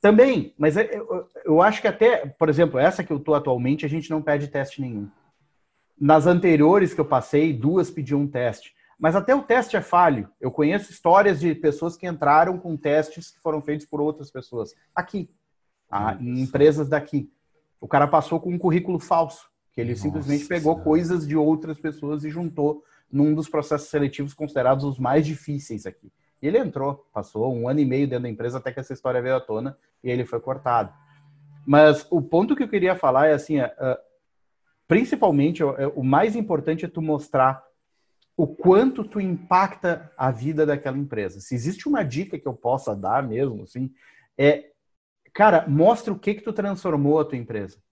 Também, 0.00 0.54
mas 0.56 0.76
é, 0.76 0.96
eu, 0.96 1.28
eu 1.44 1.62
acho 1.62 1.80
que 1.80 1.88
até, 1.88 2.26
por 2.26 2.48
exemplo, 2.48 2.78
essa 2.78 3.02
que 3.02 3.12
eu 3.12 3.16
estou 3.16 3.34
atualmente, 3.34 3.84
a 3.84 3.88
gente 3.88 4.10
não 4.10 4.22
pede 4.22 4.48
teste 4.48 4.80
nenhum. 4.80 5.08
Nas 6.00 6.26
anteriores 6.26 6.94
que 6.94 7.00
eu 7.00 7.04
passei, 7.04 7.52
duas 7.52 7.90
pediam 7.90 8.20
um 8.20 8.28
teste. 8.28 8.74
Mas 8.98 9.14
até 9.14 9.34
o 9.34 9.42
teste 9.42 9.76
é 9.76 9.80
falho. 9.80 10.28
Eu 10.40 10.50
conheço 10.50 10.90
histórias 10.90 11.38
de 11.38 11.54
pessoas 11.54 11.96
que 11.96 12.06
entraram 12.06 12.58
com 12.58 12.76
testes 12.76 13.30
que 13.30 13.40
foram 13.40 13.60
feitos 13.60 13.86
por 13.86 14.00
outras 14.00 14.30
pessoas. 14.30 14.74
Aqui, 14.94 15.30
tá? 15.88 16.16
em 16.20 16.40
empresas 16.40 16.88
daqui. 16.88 17.30
O 17.80 17.86
cara 17.86 18.08
passou 18.08 18.40
com 18.40 18.50
um 18.50 18.58
currículo 18.58 18.98
falso. 18.98 19.48
Que 19.72 19.80
ele 19.80 19.90
Nossa. 19.90 20.02
simplesmente 20.02 20.46
pegou 20.46 20.80
coisas 20.80 21.26
de 21.26 21.36
outras 21.36 21.78
pessoas 21.78 22.24
e 22.24 22.30
juntou 22.30 22.82
num 23.10 23.34
dos 23.34 23.48
processos 23.48 23.88
seletivos 23.88 24.34
considerados 24.34 24.84
os 24.84 24.98
mais 24.98 25.24
difíceis 25.24 25.86
aqui. 25.86 26.12
E 26.40 26.46
ele 26.46 26.58
entrou, 26.58 27.08
passou 27.12 27.52
um 27.54 27.68
ano 27.68 27.80
e 27.80 27.84
meio 27.84 28.06
dentro 28.06 28.24
da 28.24 28.28
empresa 28.28 28.58
até 28.58 28.72
que 28.72 28.80
essa 28.80 28.92
história 28.92 29.20
veio 29.20 29.36
à 29.36 29.40
tona 29.40 29.76
e 30.02 30.10
ele 30.10 30.24
foi 30.24 30.40
cortado. 30.40 30.92
Mas 31.66 32.06
o 32.10 32.22
ponto 32.22 32.56
que 32.56 32.62
eu 32.62 32.68
queria 32.68 32.96
falar 32.96 33.26
é 33.26 33.34
assim, 33.34 33.58
é, 33.58 33.74
é, 33.78 34.00
principalmente 34.86 35.62
é, 35.62 35.86
o 35.94 36.02
mais 36.02 36.34
importante 36.34 36.84
é 36.84 36.88
tu 36.88 37.02
mostrar 37.02 37.62
o 38.36 38.46
quanto 38.46 39.02
tu 39.02 39.20
impacta 39.20 40.12
a 40.16 40.30
vida 40.30 40.64
daquela 40.64 40.96
empresa. 40.96 41.40
Se 41.40 41.54
existe 41.54 41.88
uma 41.88 42.04
dica 42.04 42.38
que 42.38 42.46
eu 42.46 42.54
possa 42.54 42.94
dar 42.94 43.22
mesmo, 43.22 43.64
assim, 43.64 43.92
é, 44.38 44.70
cara, 45.34 45.66
mostra 45.66 46.12
o 46.12 46.18
que 46.18 46.34
que 46.34 46.42
tu 46.42 46.52
transformou 46.52 47.18
a 47.18 47.24
tua 47.24 47.36
empresa. 47.36 47.82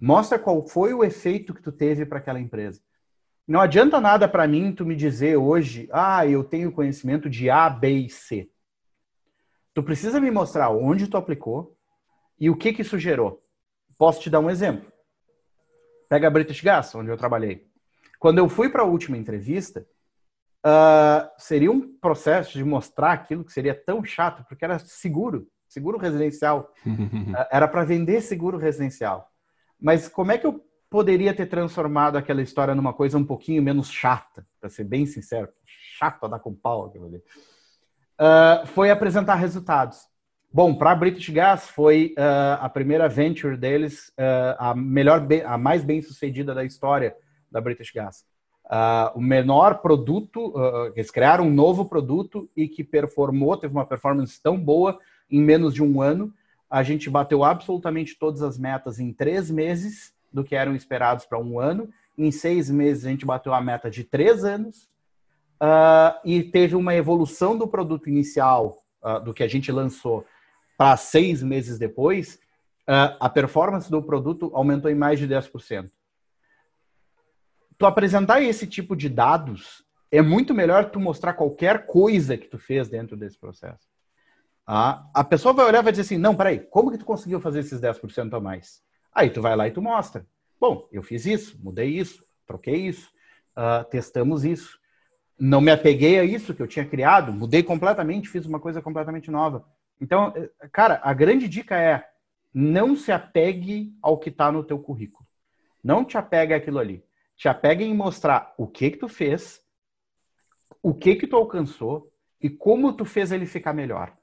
Mostra 0.00 0.38
qual 0.38 0.66
foi 0.66 0.92
o 0.92 1.04
efeito 1.04 1.54
que 1.54 1.62
tu 1.62 1.70
teve 1.70 2.04
para 2.04 2.18
aquela 2.18 2.40
empresa. 2.40 2.80
Não 3.48 3.62
adianta 3.62 3.98
nada 3.98 4.28
para 4.28 4.46
mim 4.46 4.74
tu 4.74 4.84
me 4.84 4.94
dizer 4.94 5.38
hoje, 5.38 5.88
ah, 5.90 6.26
eu 6.26 6.44
tenho 6.44 6.70
conhecimento 6.70 7.30
de 7.30 7.48
A, 7.48 7.70
B 7.70 7.90
e 7.92 8.10
C. 8.10 8.50
Tu 9.72 9.82
precisa 9.82 10.20
me 10.20 10.30
mostrar 10.30 10.68
onde 10.68 11.08
tu 11.08 11.16
aplicou 11.16 11.74
e 12.38 12.50
o 12.50 12.56
que 12.56 12.74
que 12.74 12.82
isso 12.82 12.98
gerou. 12.98 13.42
Posso 13.96 14.20
te 14.20 14.28
dar 14.28 14.40
um 14.40 14.50
exemplo. 14.50 14.92
Pega 16.10 16.28
a 16.28 16.30
British 16.30 16.60
Gas, 16.60 16.94
onde 16.94 17.10
eu 17.10 17.16
trabalhei. 17.16 17.66
Quando 18.18 18.36
eu 18.36 18.50
fui 18.50 18.68
para 18.68 18.82
a 18.82 18.86
última 18.86 19.16
entrevista, 19.16 19.86
uh, 20.66 21.30
seria 21.38 21.72
um 21.72 21.96
processo 21.96 22.52
de 22.52 22.62
mostrar 22.62 23.12
aquilo 23.12 23.44
que 23.44 23.52
seria 23.52 23.74
tão 23.74 24.04
chato, 24.04 24.44
porque 24.46 24.64
era 24.64 24.78
seguro, 24.78 25.48
seguro 25.66 25.96
residencial. 25.96 26.70
uh, 26.84 27.46
era 27.50 27.66
para 27.66 27.82
vender 27.82 28.20
seguro 28.20 28.58
residencial. 28.58 29.32
Mas 29.80 30.06
como 30.06 30.32
é 30.32 30.36
que 30.36 30.46
eu 30.46 30.67
poderia 30.90 31.34
ter 31.34 31.46
transformado 31.46 32.16
aquela 32.16 32.42
história 32.42 32.74
numa 32.74 32.92
coisa 32.92 33.18
um 33.18 33.24
pouquinho 33.24 33.62
menos 33.62 33.90
chata, 33.90 34.46
para 34.60 34.70
ser 34.70 34.84
bem 34.84 35.06
sincero? 35.06 35.48
Chato 35.98 36.24
a 36.24 36.28
dar 36.28 36.38
com 36.38 36.54
pau 36.54 36.86
aquilo 36.86 37.06
ali. 37.06 37.18
Uh, 37.18 38.66
foi 38.68 38.90
apresentar 38.90 39.34
resultados. 39.36 40.08
Bom, 40.52 40.74
para 40.74 40.92
a 40.92 40.96
British 40.96 41.28
Gas 41.28 41.68
foi 41.68 42.14
uh, 42.18 42.58
a 42.60 42.68
primeira 42.68 43.08
venture 43.08 43.56
deles, 43.56 44.08
uh, 44.18 44.56
a 44.58 44.74
melhor, 44.74 45.26
a 45.44 45.58
mais 45.58 45.84
bem 45.84 46.00
sucedida 46.00 46.54
da 46.54 46.64
história 46.64 47.14
da 47.50 47.60
British 47.60 47.92
Gas. 47.92 48.24
O 49.14 49.20
menor 49.22 49.78
produto, 49.78 50.52
eles 50.94 51.10
criaram 51.10 51.46
um 51.46 51.50
novo 51.50 51.86
produto 51.86 52.50
e 52.54 52.68
que 52.68 52.84
performou, 52.84 53.56
teve 53.56 53.72
uma 53.72 53.86
performance 53.86 54.38
tão 54.42 54.60
boa 54.60 54.98
em 55.30 55.40
menos 55.40 55.72
de 55.72 55.82
um 55.82 56.02
ano. 56.02 56.34
A 56.68 56.82
gente 56.82 57.08
bateu 57.08 57.42
absolutamente 57.42 58.18
todas 58.18 58.42
as 58.42 58.58
metas 58.58 59.00
em 59.00 59.10
três 59.10 59.50
meses 59.50 60.12
do 60.32 60.44
que 60.44 60.54
eram 60.54 60.74
esperados 60.74 61.24
para 61.24 61.38
um 61.38 61.58
ano. 61.58 61.88
Em 62.16 62.30
seis 62.30 62.70
meses, 62.70 63.04
a 63.04 63.10
gente 63.10 63.26
bateu 63.26 63.52
a 63.54 63.60
meta 63.60 63.90
de 63.90 64.04
três 64.04 64.44
anos. 64.44 64.88
Uh, 65.60 66.14
e 66.24 66.42
teve 66.42 66.76
uma 66.76 66.94
evolução 66.94 67.58
do 67.58 67.66
produto 67.66 68.08
inicial, 68.08 68.84
do 69.24 69.32
que 69.32 69.42
a 69.42 69.48
gente 69.48 69.72
lançou, 69.72 70.24
para 70.76 70.96
seis 70.96 71.42
meses 71.42 71.78
depois. 71.78 72.38
a 72.86 73.28
performance 73.28 73.90
do 73.90 74.02
produto 74.02 74.50
aumentou 74.54 74.90
em 74.90 74.94
mais 74.94 75.18
de 75.18 75.26
10% 75.26 75.90
tu 77.78 77.86
apresentar 77.86 78.42
esse 78.42 78.66
tipo 78.66 78.96
de 78.96 79.08
dados, 79.08 79.84
é 80.10 80.20
muito 80.20 80.52
melhor 80.52 80.90
tu 80.90 80.98
mostrar 80.98 81.34
qualquer 81.34 81.86
coisa 81.86 82.36
que 82.36 82.48
tu 82.48 82.58
fez 82.58 82.88
dentro 82.88 83.16
desse 83.16 83.38
processo. 83.38 83.86
Ah, 84.66 85.08
a 85.14 85.24
pessoa 85.24 85.54
vai 85.54 85.64
olhar 85.64 85.78
e 85.78 85.82
vai 85.84 85.92
dizer 85.92 86.02
assim, 86.02 86.18
não, 86.18 86.34
peraí, 86.34 86.58
como 86.58 86.90
que 86.90 86.98
tu 86.98 87.04
conseguiu 87.04 87.40
fazer 87.40 87.60
esses 87.60 87.80
10% 87.80 88.36
a 88.36 88.40
mais? 88.40 88.82
Aí 89.18 89.30
tu 89.30 89.42
vai 89.42 89.56
lá 89.56 89.66
e 89.66 89.70
tu 89.70 89.82
mostra. 89.82 90.26
Bom, 90.60 90.88
eu 90.92 91.02
fiz 91.02 91.26
isso, 91.26 91.58
mudei 91.62 91.88
isso, 91.88 92.24
troquei 92.46 92.86
isso, 92.86 93.10
uh, 93.56 93.84
testamos 93.90 94.44
isso. 94.44 94.78
Não 95.38 95.60
me 95.60 95.70
apeguei 95.70 96.18
a 96.18 96.24
isso 96.24 96.54
que 96.54 96.62
eu 96.62 96.66
tinha 96.66 96.84
criado, 96.84 97.32
mudei 97.32 97.62
completamente, 97.62 98.28
fiz 98.28 98.46
uma 98.46 98.58
coisa 98.58 98.82
completamente 98.82 99.30
nova. 99.30 99.64
Então, 100.00 100.32
eh, 100.36 100.50
cara, 100.72 101.00
a 101.02 101.12
grande 101.12 101.48
dica 101.48 101.76
é 101.76 102.08
não 102.52 102.96
se 102.96 103.12
apegue 103.12 103.92
ao 104.02 104.18
que 104.18 104.30
está 104.30 104.50
no 104.50 104.64
teu 104.64 104.78
currículo. 104.78 105.26
Não 105.82 106.04
te 106.04 106.16
apegue 106.16 106.54
àquilo 106.54 106.78
ali 106.78 107.04
te 107.38 107.48
apega 107.48 107.84
em 107.84 107.94
mostrar 107.94 108.52
o 108.58 108.66
que 108.66 108.90
que 108.90 108.96
tu 108.98 109.08
fez, 109.08 109.64
o 110.82 110.92
que 110.92 111.14
que 111.14 111.26
tu 111.26 111.36
alcançou 111.36 112.12
e 112.42 112.50
como 112.50 112.92
tu 112.92 113.04
fez 113.04 113.30
ele 113.30 113.46
ficar 113.46 113.72
melhor. 113.72 114.17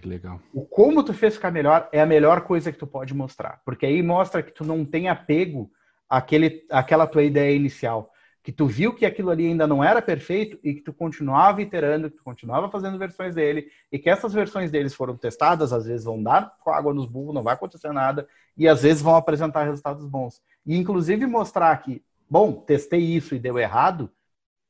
Que 0.00 0.08
legal. 0.08 0.40
O 0.52 0.66
como 0.66 1.02
tu 1.02 1.14
fez 1.14 1.34
ficar 1.34 1.50
melhor 1.50 1.88
é 1.92 2.00
a 2.00 2.06
melhor 2.06 2.42
coisa 2.42 2.70
que 2.70 2.78
tu 2.78 2.86
pode 2.86 3.14
mostrar, 3.14 3.60
porque 3.64 3.86
aí 3.86 4.02
mostra 4.02 4.42
que 4.42 4.52
tu 4.52 4.64
não 4.64 4.84
tem 4.84 5.08
apego 5.08 5.70
àquele, 6.08 6.66
àquela 6.70 7.06
tua 7.06 7.22
ideia 7.22 7.56
inicial, 7.56 8.12
que 8.42 8.52
tu 8.52 8.66
viu 8.66 8.92
que 8.94 9.06
aquilo 9.06 9.30
ali 9.30 9.46
ainda 9.46 9.66
não 9.66 9.82
era 9.82 10.02
perfeito 10.02 10.58
e 10.62 10.74
que 10.74 10.80
tu 10.82 10.92
continuava 10.92 11.62
iterando, 11.62 12.10
que 12.10 12.16
tu 12.16 12.24
continuava 12.24 12.68
fazendo 12.68 12.98
versões 12.98 13.34
dele 13.34 13.68
e 13.90 13.98
que 13.98 14.10
essas 14.10 14.32
versões 14.34 14.70
deles 14.70 14.94
foram 14.94 15.16
testadas, 15.16 15.72
às 15.72 15.86
vezes 15.86 16.04
vão 16.04 16.22
dar 16.22 16.54
água 16.66 16.92
nos 16.92 17.06
burros, 17.06 17.34
não 17.34 17.42
vai 17.42 17.54
acontecer 17.54 17.92
nada 17.92 18.26
e 18.56 18.68
às 18.68 18.82
vezes 18.82 19.00
vão 19.00 19.16
apresentar 19.16 19.64
resultados 19.64 20.04
bons. 20.06 20.42
E 20.66 20.76
inclusive 20.76 21.24
mostrar 21.26 21.76
que 21.78 22.02
bom, 22.28 22.52
testei 22.52 23.00
isso 23.00 23.34
e 23.34 23.38
deu 23.38 23.58
errado, 23.58 24.10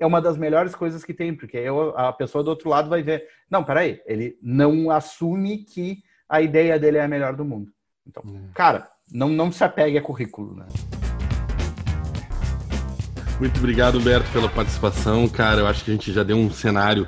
é 0.02 0.06
uma 0.06 0.20
das 0.20 0.36
melhores 0.36 0.74
coisas 0.74 1.04
que 1.04 1.14
tem, 1.14 1.32
porque 1.32 1.56
eu, 1.56 1.96
a 1.96 2.12
pessoa 2.12 2.42
do 2.42 2.50
outro 2.50 2.68
lado 2.68 2.90
vai 2.90 3.02
ver, 3.02 3.24
não, 3.48 3.62
peraí, 3.62 4.00
ele 4.04 4.36
não 4.42 4.90
assume 4.90 5.58
que 5.58 6.02
a 6.28 6.42
ideia 6.42 6.76
dele 6.76 6.98
é 6.98 7.04
a 7.04 7.08
melhor 7.08 7.36
do 7.36 7.44
mundo. 7.44 7.70
Então, 8.04 8.22
hum. 8.26 8.48
cara, 8.52 8.88
não, 9.12 9.28
não 9.28 9.52
se 9.52 9.62
apegue 9.62 9.96
a 9.96 10.02
currículo, 10.02 10.56
né? 10.56 10.66
Muito 13.38 13.58
obrigado, 13.58 13.98
Humberto, 13.98 14.28
pela 14.32 14.48
participação. 14.48 15.28
Cara, 15.28 15.60
eu 15.60 15.66
acho 15.68 15.84
que 15.84 15.92
a 15.92 15.94
gente 15.94 16.12
já 16.12 16.24
deu 16.24 16.36
um 16.36 16.50
cenário 16.50 17.06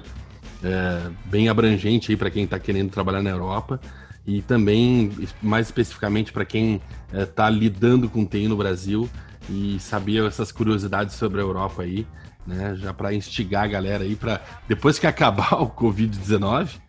é, 0.63 1.11
bem 1.25 1.49
abrangente 1.49 2.13
aí 2.13 2.17
para 2.17 2.31
quem 2.31 2.45
está 2.45 2.61
querendo 2.61 2.91
trabalhar 2.91 3.23
na 3.23 3.31
Europa 3.31 3.81
e 4.25 4.41
também, 4.41 5.11
mais 5.43 5.67
especificamente, 5.67 6.33
para 6.33 6.45
quem 6.45 6.81
está 7.13 7.49
é, 7.49 7.51
lidando 7.51 8.09
com 8.09 8.25
TI 8.25 8.47
no 8.47 8.57
Brasil 8.57 9.11
e 9.51 9.79
saber 9.81 10.25
essas 10.25 10.53
curiosidades 10.53 11.17
sobre 11.17 11.41
a 11.41 11.45
Europa 11.45 11.83
aí, 11.83 12.07
né? 12.47 12.75
Já 12.77 12.93
para 12.93 13.15
instigar 13.15 13.65
a 13.65 13.67
galera 13.67 14.05
aí 14.05 14.17
para 14.17 14.41
depois 14.69 14.99
que 14.99 15.07
acabar 15.07 15.55
o 15.61 15.69
Covid-19, 15.69 16.81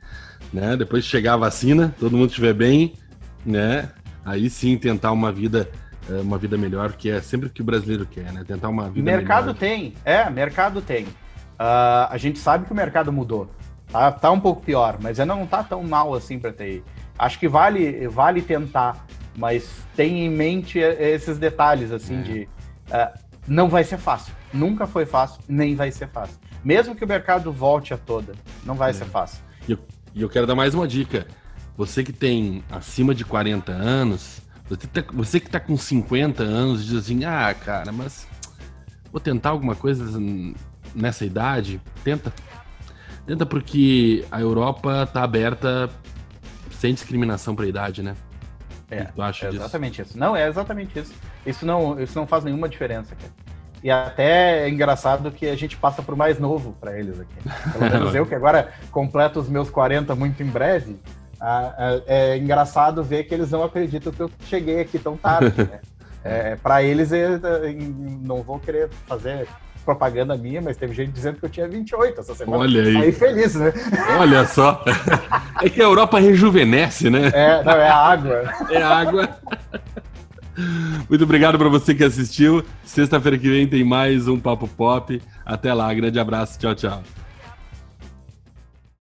né? 0.54 0.76
Depois 0.76 1.04
de 1.04 1.10
chegar 1.10 1.34
a 1.34 1.38
vacina, 1.38 1.94
todo 2.00 2.18
mundo 2.18 2.30
estiver 2.30 2.54
bem, 2.54 2.94
né? 3.46 3.90
Aí 4.24 4.50
sim 4.50 4.78
tentar 4.78 5.12
uma 5.12 5.32
vida 5.32 5.70
eh, 6.10 6.22
uma 6.22 6.38
vida 6.38 6.58
melhor, 6.58 6.94
que 6.94 7.10
é 7.10 7.22
sempre 7.22 7.48
o 7.48 7.50
que 7.50 7.62
o 7.62 7.66
brasileiro 7.66 8.06
quer, 8.06 8.32
né? 8.32 8.44
Tentar 8.46 8.70
uma 8.70 8.90
vida 8.90 9.04
mercado 9.04 9.48
melhor. 9.48 9.60
tem, 9.60 9.94
é, 10.04 10.30
mercado 10.30 10.82
tem. 10.82 11.06
Uh, 11.06 12.10
a 12.10 12.18
gente 12.18 12.38
sabe 12.40 12.66
que 12.66 12.72
o 12.72 12.76
mercado 12.76 13.14
mudou. 13.14 13.50
Tá, 13.92 14.12
tá 14.12 14.32
um 14.32 14.40
pouco 14.40 14.62
pior, 14.62 14.98
mas 15.02 15.20
não 15.20 15.46
tá 15.46 15.64
tão 15.64 15.84
mal 15.84 16.14
assim 16.14 16.38
para 16.38 16.52
TI. 16.52 16.84
Acho 17.18 17.40
que 17.40 17.48
vale, 17.48 18.08
vale 18.10 18.42
tentar 18.42 19.06
mas 19.38 19.86
tem 19.96 20.26
em 20.26 20.30
mente 20.30 20.80
esses 20.80 21.38
detalhes, 21.38 21.92
assim, 21.92 22.20
é. 22.20 22.22
de. 22.22 22.50
Uh, 22.88 23.20
não 23.48 23.70
vai 23.70 23.84
ser 23.84 23.98
fácil. 23.98 24.34
Nunca 24.56 24.88
foi 24.88 25.06
fácil, 25.06 25.42
nem 25.48 25.76
vai 25.76 25.92
ser 25.92 26.08
fácil. 26.08 26.38
Mesmo 26.64 26.96
que 26.96 27.04
o 27.04 27.08
mercado 27.08 27.52
volte 27.52 27.94
a 27.94 27.98
toda, 27.98 28.34
não 28.64 28.76
vai 28.76 28.92
é. 28.92 28.94
ser 28.94 29.06
fácil. 29.06 29.44
E 29.68 29.74
eu, 29.74 29.80
eu, 30.16 30.30
quero 30.30 30.48
dar 30.48 30.56
mais 30.56 30.74
uma 30.74 30.88
dica. 30.88 31.28
Você 31.78 32.04
que 32.04 32.14
tem 32.14 32.64
acima 32.72 33.14
de 33.14 33.26
40 33.26 33.72
anos, 33.72 34.42
você, 34.68 34.88
tá, 34.88 35.04
você 35.14 35.40
que 35.40 35.48
está 35.48 35.60
com 35.60 35.76
50 35.78 36.42
anos, 36.42 36.86
diz 36.86 36.96
assim: 36.96 37.26
ah, 37.26 37.54
cara, 37.54 37.92
mas 37.92 38.28
vou 39.12 39.20
tentar 39.20 39.50
alguma 39.50 39.76
coisa 39.76 40.06
nessa 40.96 41.26
idade? 41.26 41.82
Tenta. 42.04 42.34
Tenta 43.26 43.46
porque 43.46 44.24
a 44.32 44.40
Europa 44.40 45.04
está 45.04 45.24
aberta 45.24 45.90
sem 46.72 46.94
discriminação 46.94 47.56
para 47.56 47.66
idade, 47.66 48.02
né? 48.02 48.16
É, 48.90 48.98
é 48.98 49.50
exatamente 49.50 49.98
disso? 49.98 50.12
isso. 50.12 50.20
Não, 50.20 50.36
é 50.36 50.48
exatamente 50.48 51.00
isso. 51.00 51.14
Isso 51.46 51.66
não, 51.66 52.00
isso 52.00 52.18
não 52.18 52.28
faz 52.28 52.44
nenhuma 52.44 52.70
diferença, 52.70 53.16
cara. 53.16 53.34
E 53.86 53.92
até 53.92 54.64
é 54.66 54.70
engraçado 54.70 55.30
que 55.30 55.48
a 55.48 55.56
gente 55.56 55.78
passa 55.78 56.02
por 56.02 56.16
mais 56.16 56.40
novo 56.40 56.76
para 56.82 56.98
eles 56.98 57.20
aqui. 57.20 57.36
Pelo 57.72 57.92
menos 57.92 58.16
eu, 58.18 58.26
que 58.26 58.34
agora 58.34 58.72
completo 58.90 59.40
os 59.40 59.48
meus 59.48 59.70
40 59.70 60.16
muito 60.16 60.42
em 60.42 60.48
breve, 60.48 61.00
é 62.08 62.36
engraçado 62.36 63.04
ver 63.04 63.26
que 63.26 63.36
eles 63.36 63.52
não 63.52 63.64
acreditam 63.64 64.12
que 64.12 64.24
eu 64.24 64.32
cheguei 64.48 64.82
aqui 64.82 64.98
tão 64.98 65.16
tarde. 65.16 65.54
Né? 65.72 65.80
É, 66.24 66.56
para 66.56 66.82
eles, 66.82 67.12
eu 67.12 67.40
não 68.24 68.42
vou 68.42 68.58
querer 68.58 68.90
fazer 69.06 69.48
propaganda 69.86 70.36
minha, 70.36 70.60
mas 70.60 70.76
teve 70.76 70.92
gente 70.92 71.12
dizendo 71.12 71.38
que 71.38 71.46
eu 71.46 71.50
tinha 71.50 71.68
28 71.68 72.20
essa 72.20 72.34
semana. 72.34 72.64
Olha 72.64 72.82
aí. 72.82 72.98
Aí 72.98 73.12
feliz, 73.12 73.54
né? 73.54 73.72
Olha 74.20 74.44
só. 74.48 74.84
É 75.62 75.70
que 75.70 75.80
a 75.80 75.86
Europa 75.86 76.20
rejuvenesce, 76.20 77.10
né? 77.10 77.32
É, 77.34 77.64
não, 77.64 77.72
é 77.74 77.88
água. 77.88 78.44
É 78.70 78.82
água. 78.82 79.30
Muito 81.10 81.24
obrigado 81.24 81.58
para 81.58 81.70
você 81.70 81.94
que 81.94 82.04
assistiu. 82.04 82.64
Sexta-feira 82.84 83.38
que 83.38 83.50
vem 83.50 83.68
tem 83.68 83.84
mais 83.84 84.28
um 84.28 84.40
Papo 84.40 84.68
Pop. 84.68 85.22
Até 85.46 85.74
lá, 85.74 85.94
grande 85.94 86.20
abraço, 86.20 86.60
tchau, 86.60 86.76
tchau. 86.76 87.04